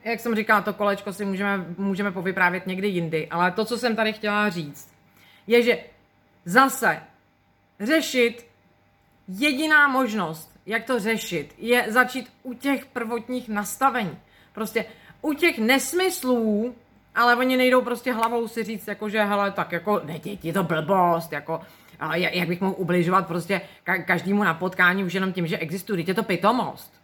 jak 0.09 0.19
jsem 0.19 0.35
říkala, 0.35 0.61
to 0.61 0.73
kolečko 0.73 1.13
si 1.13 1.25
můžeme, 1.25 1.65
můžeme 1.77 2.11
povyprávět 2.11 2.67
někdy 2.67 2.87
jindy, 2.87 3.27
ale 3.27 3.51
to, 3.51 3.65
co 3.65 3.77
jsem 3.77 3.95
tady 3.95 4.13
chtěla 4.13 4.49
říct, 4.49 4.93
je, 5.47 5.63
že 5.63 5.79
zase 6.45 7.01
řešit 7.79 8.45
jediná 9.27 9.87
možnost, 9.87 10.59
jak 10.65 10.83
to 10.83 10.99
řešit, 10.99 11.55
je 11.57 11.85
začít 11.87 12.29
u 12.43 12.53
těch 12.53 12.85
prvotních 12.85 13.49
nastavení. 13.49 14.17
Prostě 14.53 14.85
u 15.21 15.33
těch 15.33 15.59
nesmyslů, 15.59 16.75
ale 17.15 17.35
oni 17.35 17.57
nejdou 17.57 17.81
prostě 17.81 18.13
hlavou 18.13 18.47
si 18.47 18.63
říct, 18.63 18.87
jako 18.87 19.09
že 19.09 19.23
hele, 19.23 19.51
tak 19.51 19.71
jako 19.71 20.01
je 20.43 20.53
to 20.53 20.63
blbost, 20.63 21.31
jako 21.31 21.61
jak 22.13 22.47
bych 22.47 22.61
mohl 22.61 22.75
ubližovat 22.77 23.27
prostě 23.27 23.61
každému 24.05 24.43
na 24.43 24.53
potkání 24.53 25.03
už 25.03 25.13
jenom 25.13 25.33
tím, 25.33 25.47
že 25.47 25.57
existuje, 25.57 26.03
je 26.07 26.13
to 26.13 26.23
pitomost 26.23 26.98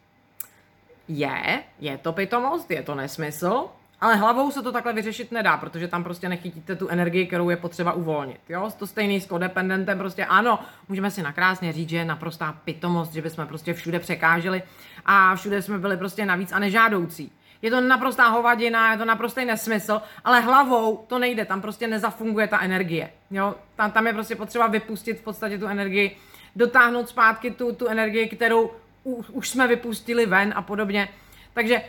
je, 1.08 1.64
je 1.80 1.98
to 1.98 2.14
pitomost, 2.14 2.72
je 2.72 2.84
to 2.84 2.96
nesmysl, 2.96 3.70
ale 4.02 4.16
hlavou 4.16 4.52
se 4.52 4.62
to 4.62 4.72
takhle 4.72 4.94
vyřešit 4.94 5.32
nedá, 5.32 5.58
protože 5.58 5.88
tam 5.88 6.04
prostě 6.04 6.30
nechytíte 6.30 6.76
tu 6.76 6.88
energii, 6.88 7.28
kterou 7.28 7.50
je 7.50 7.58
potřeba 7.58 7.94
uvolnit. 7.94 8.40
Jo? 8.50 8.72
To 8.80 8.88
stejný 8.88 9.22
s 9.22 9.26
kodependentem, 9.26 9.98
prostě 9.98 10.26
ano, 10.26 10.60
můžeme 10.90 11.12
si 11.12 11.24
nakrásně 11.24 11.74
říct, 11.74 11.90
že 11.90 11.98
je 11.98 12.06
naprostá 12.06 12.58
pitomost, 12.66 13.14
že 13.14 13.22
bychom 13.22 13.48
prostě 13.48 13.74
všude 13.74 14.00
překáželi 14.00 14.64
a 15.06 15.36
všude 15.36 15.62
jsme 15.62 15.80
byli 15.80 15.98
prostě 15.98 16.26
navíc 16.26 16.52
a 16.52 16.60
nežádoucí. 16.60 17.32
Je 17.62 17.72
to 17.72 17.82
naprostá 17.82 18.28
hovadina, 18.28 18.92
je 18.92 18.98
to 18.98 19.06
naprostý 19.06 19.46
nesmysl, 19.46 20.02
ale 20.24 20.40
hlavou 20.40 21.06
to 21.08 21.20
nejde, 21.20 21.46
tam 21.46 21.62
prostě 21.62 21.88
nezafunguje 21.88 22.48
ta 22.48 22.60
energie. 22.60 23.10
Jo? 23.32 23.56
Tam, 23.76 23.92
tam 23.92 24.08
je 24.08 24.14
prostě 24.14 24.36
potřeba 24.36 24.68
vypustit 24.68 25.20
v 25.20 25.24
podstatě 25.24 25.58
tu 25.58 25.68
energii, 25.68 26.18
dotáhnout 26.56 27.10
zpátky 27.10 27.52
tu, 27.52 27.76
tu 27.76 27.88
energii, 27.88 28.30
kterou 28.30 28.72
už, 29.06 29.50
jsme 29.50 29.68
vypustili 29.68 30.26
ven 30.26 30.54
a 30.56 30.62
podobně. 30.62 31.10
Takže 31.54 31.82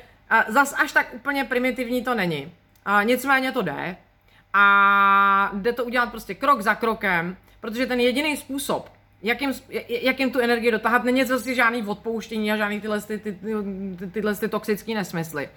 zas 0.48 0.74
až 0.78 0.92
tak 0.92 1.14
úplně 1.14 1.44
primitivní 1.44 2.04
to 2.04 2.14
není. 2.14 2.52
Nicméně 3.04 3.52
to 3.52 3.62
jde. 3.62 3.96
A 4.52 5.50
jde 5.54 5.72
to 5.72 5.84
udělat 5.84 6.10
prostě 6.10 6.34
krok 6.34 6.60
za 6.60 6.74
krokem, 6.74 7.36
protože 7.60 7.86
ten 7.86 8.00
jediný 8.00 8.36
způsob, 8.36 8.92
jakým, 9.22 9.52
jakým 9.88 10.30
tu 10.30 10.40
energii 10.40 10.70
dotáhat, 10.70 11.04
není 11.04 11.24
zase 11.24 11.54
žádný 11.54 11.86
odpouštění 11.86 12.52
a 12.52 12.56
žádný 12.56 12.80
tyhle, 12.80 13.00
ty, 13.00 13.18
ty, 13.18 13.32
ty, 13.32 14.06
tyhle 14.12 14.34
ty 14.34 14.48
toxické 14.48 14.94
nesmysly. 14.94 15.48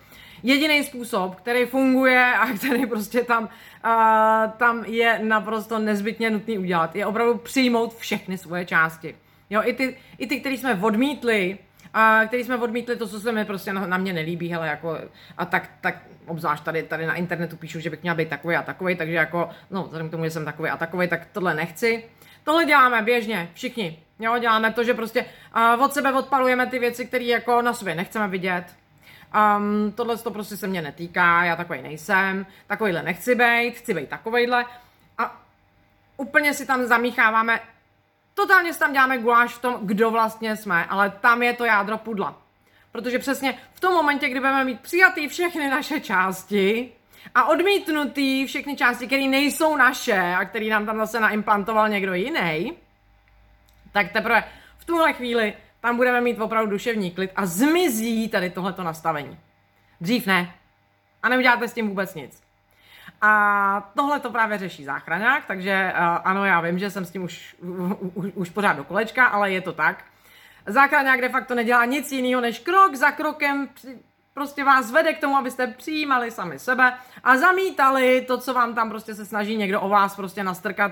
Jediný 0.43 0.84
způsob, 0.84 1.36
který 1.36 1.65
funguje 1.65 2.34
a 2.34 2.45
který 2.54 2.86
prostě 2.86 3.24
tam, 3.24 3.43
uh, 3.43 4.52
tam 4.58 4.86
je 4.86 5.19
naprosto 5.24 5.80
nezbytně 5.80 6.30
nutný 6.30 6.58
udělat, 6.58 6.95
je 6.95 7.06
opravdu 7.06 7.38
přijmout 7.38 7.98
všechny 7.98 8.38
svoje 8.38 8.65
části. 8.65 9.15
Jo, 9.50 9.62
i 9.64 9.74
ty, 9.74 9.98
i 10.18 10.28
ty 10.28 10.40
který 10.40 10.58
jsme 10.58 10.80
odmítli, 10.82 11.58
a 11.94 12.22
který 12.26 12.44
jsme 12.44 12.58
odmítli 12.58 12.96
to, 12.96 13.08
co 13.08 13.20
se 13.20 13.32
mi 13.32 13.46
prostě 13.46 13.74
na, 13.74 13.88
na 13.88 13.98
mě 13.98 14.14
nelíbí, 14.14 14.52
hele, 14.52 14.68
jako, 14.68 14.98
a 15.38 15.46
tak, 15.46 15.70
tak 15.82 15.96
obzvlášť 16.26 16.64
tady, 16.64 16.84
tady 16.84 17.06
na 17.06 17.16
internetu 17.16 17.58
píšu, 17.58 17.80
že 17.80 17.90
bych 17.90 18.02
měla 18.02 18.16
být 18.16 18.30
takový 18.30 18.56
a 18.56 18.64
takový, 18.64 18.96
takže 18.96 19.14
jako, 19.14 19.50
no, 19.72 19.84
vzhledem 19.84 20.08
k 20.08 20.12
tomu, 20.12 20.24
že 20.24 20.32
jsem 20.32 20.46
takový 20.46 20.70
a 20.70 20.78
takový, 20.78 21.08
tak 21.08 21.28
tohle 21.32 21.54
nechci. 21.54 22.04
Tohle 22.44 22.66
děláme 22.66 23.02
běžně, 23.02 23.50
všichni. 23.54 24.00
Jo, 24.20 24.38
děláme 24.38 24.74
to, 24.74 24.84
že 24.84 24.94
prostě 24.94 25.26
uh, 25.76 25.84
od 25.84 25.94
sebe 25.94 26.14
odpalujeme 26.14 26.68
ty 26.68 26.80
věci, 26.80 27.06
které 27.06 27.26
jako 27.26 27.62
na 27.62 27.74
sobě 27.74 27.96
nechceme 27.96 28.28
vidět. 28.28 28.66
Um, 29.58 29.92
tohle 29.92 30.18
to 30.18 30.32
prostě 30.32 30.58
se 30.58 30.68
mě 30.68 30.82
netýká, 30.82 31.44
já 31.44 31.56
takový 31.56 31.82
nejsem, 31.82 32.46
takovýhle 32.68 33.04
nechci 33.04 33.36
být, 33.36 33.72
chci 33.72 33.94
být 33.94 34.10
takovejhle. 34.10 34.66
A 35.18 35.42
úplně 36.18 36.54
si 36.54 36.66
tam 36.66 36.86
zamícháváme 36.86 37.60
Totálně 38.34 38.74
si 38.74 38.80
tam 38.80 38.94
děláme 38.94 39.18
guláš 39.18 39.54
v 39.54 39.62
tom, 39.62 39.78
kdo 39.82 40.12
vlastně 40.12 40.56
jsme, 40.56 40.86
ale 40.86 41.10
tam 41.10 41.44
je 41.44 41.54
to 41.54 41.65
jádro 41.65 41.98
pudla. 41.98 42.42
Protože 42.92 43.20
přesně 43.20 43.58
v 43.74 43.80
tom 43.80 43.94
momentě, 43.94 44.30
kdy 44.30 44.39
budeme 44.39 44.63
mít 44.63 44.80
přijatý 44.80 45.28
všechny 45.28 45.70
naše 45.70 46.00
části 46.00 46.92
a 47.36 47.46
odmítnutý 47.46 48.46
všechny 48.46 48.76
části, 48.76 49.08
které 49.08 49.28
nejsou 49.28 49.76
naše 49.76 50.36
a 50.39 50.46
který 50.46 50.70
nám 50.70 50.86
tam 50.86 50.98
zase 50.98 51.20
naimplantoval 51.20 51.89
někdo 51.89 52.13
jiný, 52.13 52.74
tak 53.92 54.12
teprve 54.12 54.44
v 54.78 54.86
tuhle 54.86 55.13
chvíli 55.13 55.54
tam 55.82 55.98
budeme 55.98 56.22
mít 56.22 56.39
opravdu 56.39 56.72
duševní 56.72 57.12
klid 57.12 57.32
a 57.36 57.46
zmizí 57.46 58.30
tady 58.30 58.50
tohleto 58.50 58.84
nastavení. 58.84 59.39
Dřív 60.02 60.26
ne. 60.26 60.54
A 61.24 61.30
neuděláte 61.30 61.68
s 61.68 61.74
tím 61.74 61.88
vůbec 61.88 62.15
nic. 62.15 62.49
A 63.21 63.91
tohle 63.95 64.19
to 64.19 64.29
právě 64.29 64.58
řeší 64.58 64.86
záchraňák, 64.86 65.45
takže 65.45 65.93
uh, 65.93 65.99
ano, 66.23 66.45
já 66.45 66.62
vím, 66.62 66.79
že 66.79 66.91
jsem 66.91 67.05
s 67.05 67.12
tím 67.12 67.23
už, 67.23 67.55
už, 68.13 68.32
už 68.36 68.49
pořád 68.49 68.73
do 68.73 68.84
kolečka, 68.84 69.25
ale 69.25 69.51
je 69.51 69.62
to 69.62 69.73
tak. 69.73 70.03
Záchraňák 70.65 71.21
de 71.21 71.29
facto 71.29 71.55
nedělá 71.55 71.86
nic 71.86 72.12
jiného, 72.12 72.41
než 72.41 72.60
krok 72.60 72.95
za 72.95 73.12
krokem 73.12 73.69
prostě 74.34 74.63
vás 74.63 74.91
vede 74.91 75.13
k 75.13 75.21
tomu, 75.21 75.38
abyste 75.38 75.67
přijímali 75.67 76.32
sami 76.32 76.60
sebe 76.60 76.93
a 77.23 77.38
zamítali 77.38 78.21
to, 78.27 78.38
co 78.38 78.53
vám 78.53 78.75
tam 78.75 78.89
prostě 78.89 79.15
se 79.15 79.25
snaží 79.25 79.58
někdo 79.58 79.82
o 79.82 79.89
vás 79.89 80.15
prostě 80.15 80.43
nastrkat, 80.43 80.91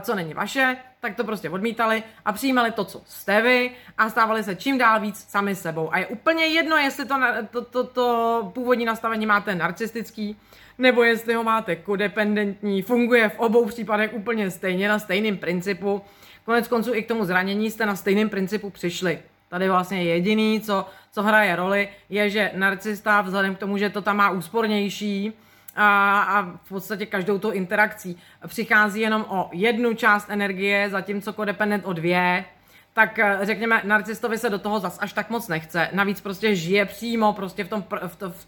co 0.00 0.14
není 0.14 0.34
vaše, 0.34 0.76
tak 1.00 1.16
to 1.16 1.24
prostě 1.24 1.50
odmítali 1.50 2.02
a 2.24 2.32
přijímali 2.32 2.70
to, 2.70 2.84
co 2.84 3.02
jste 3.06 3.42
vy 3.42 3.76
a 3.98 4.10
stávali 4.10 4.44
se 4.44 4.56
čím 4.56 4.78
dál 4.78 5.00
víc 5.00 5.26
sami 5.28 5.54
sebou. 5.54 5.92
A 5.92 5.98
je 5.98 6.06
úplně 6.06 6.46
jedno, 6.46 6.76
jestli 6.76 7.04
to, 7.04 7.16
to, 7.50 7.64
to, 7.64 7.84
to 7.84 8.50
původní 8.54 8.84
nastavení 8.84 9.26
máte 9.26 9.54
narcistický, 9.54 10.40
nebo 10.80 11.02
jestli 11.02 11.34
ho 11.34 11.44
máte 11.44 11.76
kodependentní, 11.76 12.82
funguje 12.82 13.28
v 13.28 13.38
obou 13.38 13.66
případech 13.66 14.14
úplně 14.14 14.50
stejně 14.50 14.88
na 14.88 14.98
stejném 14.98 15.36
principu. 15.36 16.02
Konec 16.44 16.68
konců 16.68 16.94
i 16.94 17.02
k 17.02 17.08
tomu 17.08 17.24
zranění 17.24 17.70
jste 17.70 17.86
na 17.86 17.96
stejném 17.96 18.28
principu 18.28 18.70
přišli. 18.70 19.18
Tady 19.48 19.68
vlastně 19.68 20.02
jediný, 20.02 20.60
co, 20.60 20.86
co 21.12 21.22
hraje 21.22 21.56
roli, 21.56 21.88
je, 22.08 22.30
že 22.30 22.50
narcista 22.54 23.20
vzhledem 23.20 23.54
k 23.54 23.58
tomu, 23.58 23.78
že 23.78 23.90
to 23.90 24.02
tam 24.02 24.16
má 24.16 24.30
úspornější, 24.30 25.32
a, 25.76 26.20
a 26.22 26.42
v 26.42 26.68
podstatě 26.68 27.06
každou 27.06 27.38
tou 27.38 27.50
interakcí 27.50 28.18
přichází 28.46 29.00
jenom 29.00 29.24
o 29.28 29.50
jednu 29.52 29.94
část 29.94 30.30
energie, 30.30 30.90
zatímco 30.90 31.32
kodependent 31.32 31.86
o 31.86 31.92
dvě, 31.92 32.44
tak 32.92 33.18
eh, 33.18 33.38
řekněme, 33.42 33.82
narcistovi 33.84 34.38
se 34.38 34.50
do 34.50 34.58
toho 34.58 34.80
zas 34.80 34.98
až 35.00 35.12
tak 35.12 35.30
moc 35.30 35.48
nechce. 35.48 35.88
Navíc 35.92 36.20
prostě 36.20 36.54
žije 36.54 36.84
přímo, 36.86 37.32
prostě 37.32 37.64
v 37.64 37.68
tom, 37.68 37.84
v 38.06 38.16
to, 38.16 38.30
v, 38.30 38.46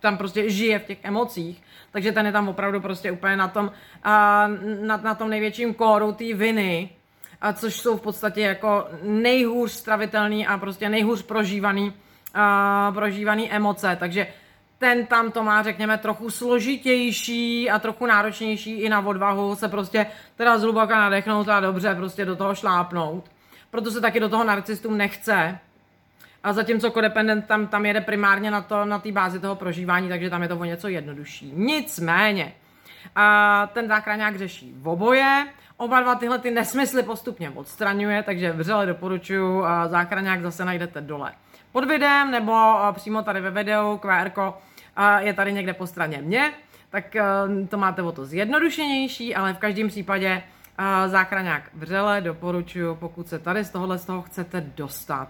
tam 0.00 0.16
prostě 0.16 0.50
žije 0.50 0.78
v 0.78 0.84
těch 0.84 0.98
emocích, 1.02 1.62
takže 1.92 2.12
ten 2.12 2.26
je 2.26 2.32
tam 2.32 2.48
opravdu 2.48 2.80
prostě 2.80 3.12
úplně 3.12 3.36
na 3.36 3.48
tom, 3.48 3.70
na, 4.80 4.96
na 4.96 5.14
tom 5.14 5.30
největším 5.30 5.74
kóru 5.74 6.12
té 6.12 6.34
viny, 6.34 6.90
a 7.40 7.52
což 7.52 7.80
jsou 7.80 7.96
v 7.96 8.00
podstatě 8.00 8.40
jako 8.40 8.88
nejhůř 9.02 9.70
stravitelný 9.70 10.46
a 10.46 10.58
prostě 10.58 10.88
nejhůř 10.88 11.22
prožívaný, 11.22 11.88
uh, 11.88 12.94
prožívaný 12.94 13.52
emoce, 13.52 13.96
takže 14.00 14.26
ten 14.78 15.06
tam 15.06 15.32
to 15.32 15.42
má, 15.42 15.62
řekněme, 15.62 15.98
trochu 15.98 16.30
složitější 16.30 17.70
a 17.70 17.78
trochu 17.78 18.06
náročnější 18.06 18.80
i 18.80 18.88
na 18.88 19.06
odvahu 19.06 19.56
se 19.56 19.68
prostě 19.68 20.06
teda 20.36 20.58
zhlubaka 20.58 20.98
nadechnout 20.98 21.48
a 21.48 21.60
dobře 21.60 21.94
prostě 21.94 22.24
do 22.24 22.36
toho 22.36 22.54
šlápnout. 22.54 23.30
Proto 23.70 23.90
se 23.90 24.00
taky 24.00 24.20
do 24.20 24.28
toho 24.28 24.44
narcistům 24.44 24.98
nechce. 24.98 25.58
A 26.44 26.52
zatímco 26.52 26.90
kodependent 26.90 27.46
tam, 27.46 27.66
tam 27.66 27.86
jede 27.86 28.00
primárně 28.00 28.50
na 28.50 28.60
to, 28.60 28.84
na 28.84 28.98
té 28.98 29.12
bázi 29.12 29.40
toho 29.40 29.56
prožívání, 29.56 30.08
takže 30.08 30.30
tam 30.30 30.42
je 30.42 30.48
to 30.48 30.56
o 30.56 30.64
něco 30.64 30.88
jednodušší. 30.88 31.52
Nicméně, 31.54 32.52
a 33.16 33.66
ten 33.72 33.88
záchraňák 33.88 34.38
řeší 34.38 34.74
v 34.76 34.88
oboje, 34.88 35.46
Oba 35.76 36.00
dva 36.00 36.14
tyhle 36.14 36.38
ty 36.38 36.50
nesmysly 36.50 37.02
postupně 37.02 37.50
odstraňuje, 37.50 38.22
takže 38.22 38.52
vřele 38.52 38.86
doporučuji, 38.86 39.64
záchraňák 39.86 40.42
zase 40.42 40.64
najdete 40.64 41.00
dole 41.00 41.32
pod 41.72 41.84
videem, 41.84 42.30
nebo 42.30 42.76
přímo 42.92 43.22
tady 43.22 43.40
ve 43.40 43.50
videu, 43.50 43.98
QR 43.98 44.30
je 45.18 45.32
tady 45.34 45.52
někde 45.52 45.74
po 45.74 45.86
straně 45.86 46.22
mě, 46.22 46.52
tak 46.90 47.16
to 47.68 47.76
máte 47.76 48.02
o 48.02 48.12
to 48.12 48.24
zjednodušenější, 48.24 49.34
ale 49.34 49.54
v 49.54 49.58
každém 49.58 49.88
případě 49.88 50.42
záchraňák 51.06 51.62
vřele 51.74 52.20
doporučuji, 52.20 52.94
pokud 52.94 53.28
se 53.28 53.38
tady 53.38 53.64
z 53.64 53.70
tohohle 53.70 53.98
z 53.98 54.04
toho 54.04 54.22
chcete 54.22 54.60
dostat 54.60 55.28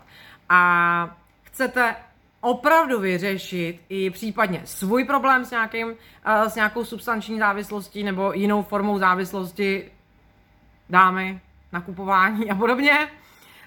a 0.48 1.16
chcete 1.42 1.96
opravdu 2.40 3.00
vyřešit 3.00 3.80
i 3.88 4.10
případně 4.10 4.62
svůj 4.64 5.04
problém 5.04 5.44
s, 5.44 5.50
nějakým, 5.50 5.94
s 6.46 6.54
nějakou 6.54 6.84
substanční 6.84 7.38
závislostí 7.38 8.02
nebo 8.02 8.32
jinou 8.32 8.62
formou 8.62 8.98
závislosti, 8.98 9.90
dámy, 10.90 11.40
nakupování 11.72 12.50
a 12.50 12.54
podobně, 12.54 13.08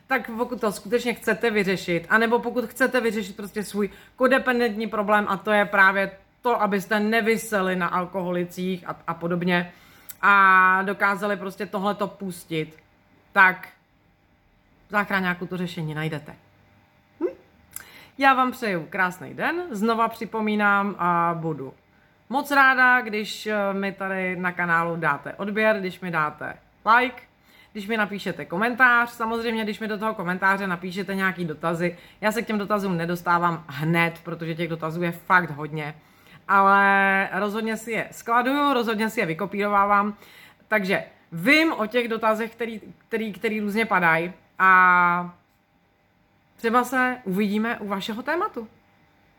tak 0.07 0.29
pokud 0.37 0.61
to 0.61 0.71
skutečně 0.71 1.13
chcete 1.13 1.51
vyřešit, 1.51 2.05
anebo 2.09 2.39
pokud 2.39 2.65
chcete 2.65 3.01
vyřešit 3.01 3.35
prostě 3.35 3.63
svůj 3.63 3.89
kodependentní 4.15 4.87
problém 4.87 5.25
a 5.29 5.37
to 5.37 5.51
je 5.51 5.65
právě 5.65 6.11
to, 6.41 6.61
abyste 6.61 6.99
nevyseli 6.99 7.75
na 7.75 7.87
alkoholicích 7.87 8.89
a, 8.89 8.95
a 9.07 9.13
podobně 9.13 9.73
a 10.21 10.81
dokázali 10.81 11.37
prostě 11.37 11.65
tohleto 11.65 12.07
pustit, 12.07 12.77
tak 13.31 13.67
v 14.87 14.91
záchraňáku 14.91 15.45
to 15.45 15.57
řešení 15.57 15.93
najdete. 15.93 16.35
Já 18.19 18.33
vám 18.33 18.51
přeju 18.51 18.87
krásný 18.89 19.33
den, 19.33 19.63
znova 19.71 20.07
připomínám 20.07 20.95
a 20.99 21.35
budu 21.39 21.73
moc 22.29 22.51
ráda, 22.51 23.01
když 23.01 23.47
eh, 23.47 23.73
mi 23.73 23.91
tady 23.91 24.35
na 24.35 24.51
kanálu 24.51 24.95
dáte 24.95 25.33
odběr, 25.33 25.79
když 25.79 25.99
mi 25.99 26.11
dáte 26.11 26.53
like, 26.97 27.21
když 27.71 27.87
mi 27.87 27.97
napíšete 27.97 28.45
komentář, 28.45 29.09
samozřejmě, 29.09 29.63
když 29.63 29.79
mi 29.79 29.87
do 29.87 29.97
toho 29.97 30.13
komentáře 30.13 30.67
napíšete 30.67 31.15
nějaký 31.15 31.45
dotazy. 31.45 31.97
Já 32.21 32.31
se 32.31 32.41
k 32.41 32.47
těm 32.47 32.57
dotazům 32.57 32.97
nedostávám 32.97 33.63
hned, 33.67 34.19
protože 34.23 34.55
těch 34.55 34.69
dotazů 34.69 35.03
je 35.03 35.11
fakt 35.11 35.49
hodně, 35.49 35.95
ale 36.47 37.29
rozhodně 37.33 37.77
si 37.77 37.91
je 37.91 38.07
skladuju, 38.11 38.73
rozhodně 38.73 39.09
si 39.09 39.19
je 39.19 39.25
vykopírovávám, 39.25 40.13
takže 40.67 41.03
vím 41.31 41.73
o 41.73 41.85
těch 41.85 42.07
dotazech, 42.07 42.51
který, 42.51 42.81
který, 43.07 43.33
který 43.33 43.59
různě 43.59 43.85
padají 43.85 44.33
a 44.59 45.36
třeba 46.57 46.83
se 46.83 47.17
uvidíme 47.23 47.79
u 47.79 47.87
vašeho 47.87 48.23
tématu. 48.23 48.67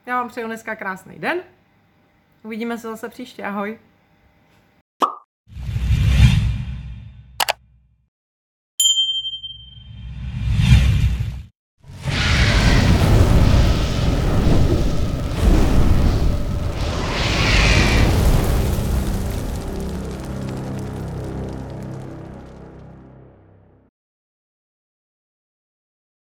Já 0.07 0.16
vám 0.16 0.28
přeju 0.28 0.46
dneska 0.46 0.76
krásný 0.76 1.18
den. 1.18 1.40
Uvidíme 2.42 2.78
se 2.78 2.88
zase 2.88 3.09
příště. 3.09 3.44
Ahoj. 3.44 3.78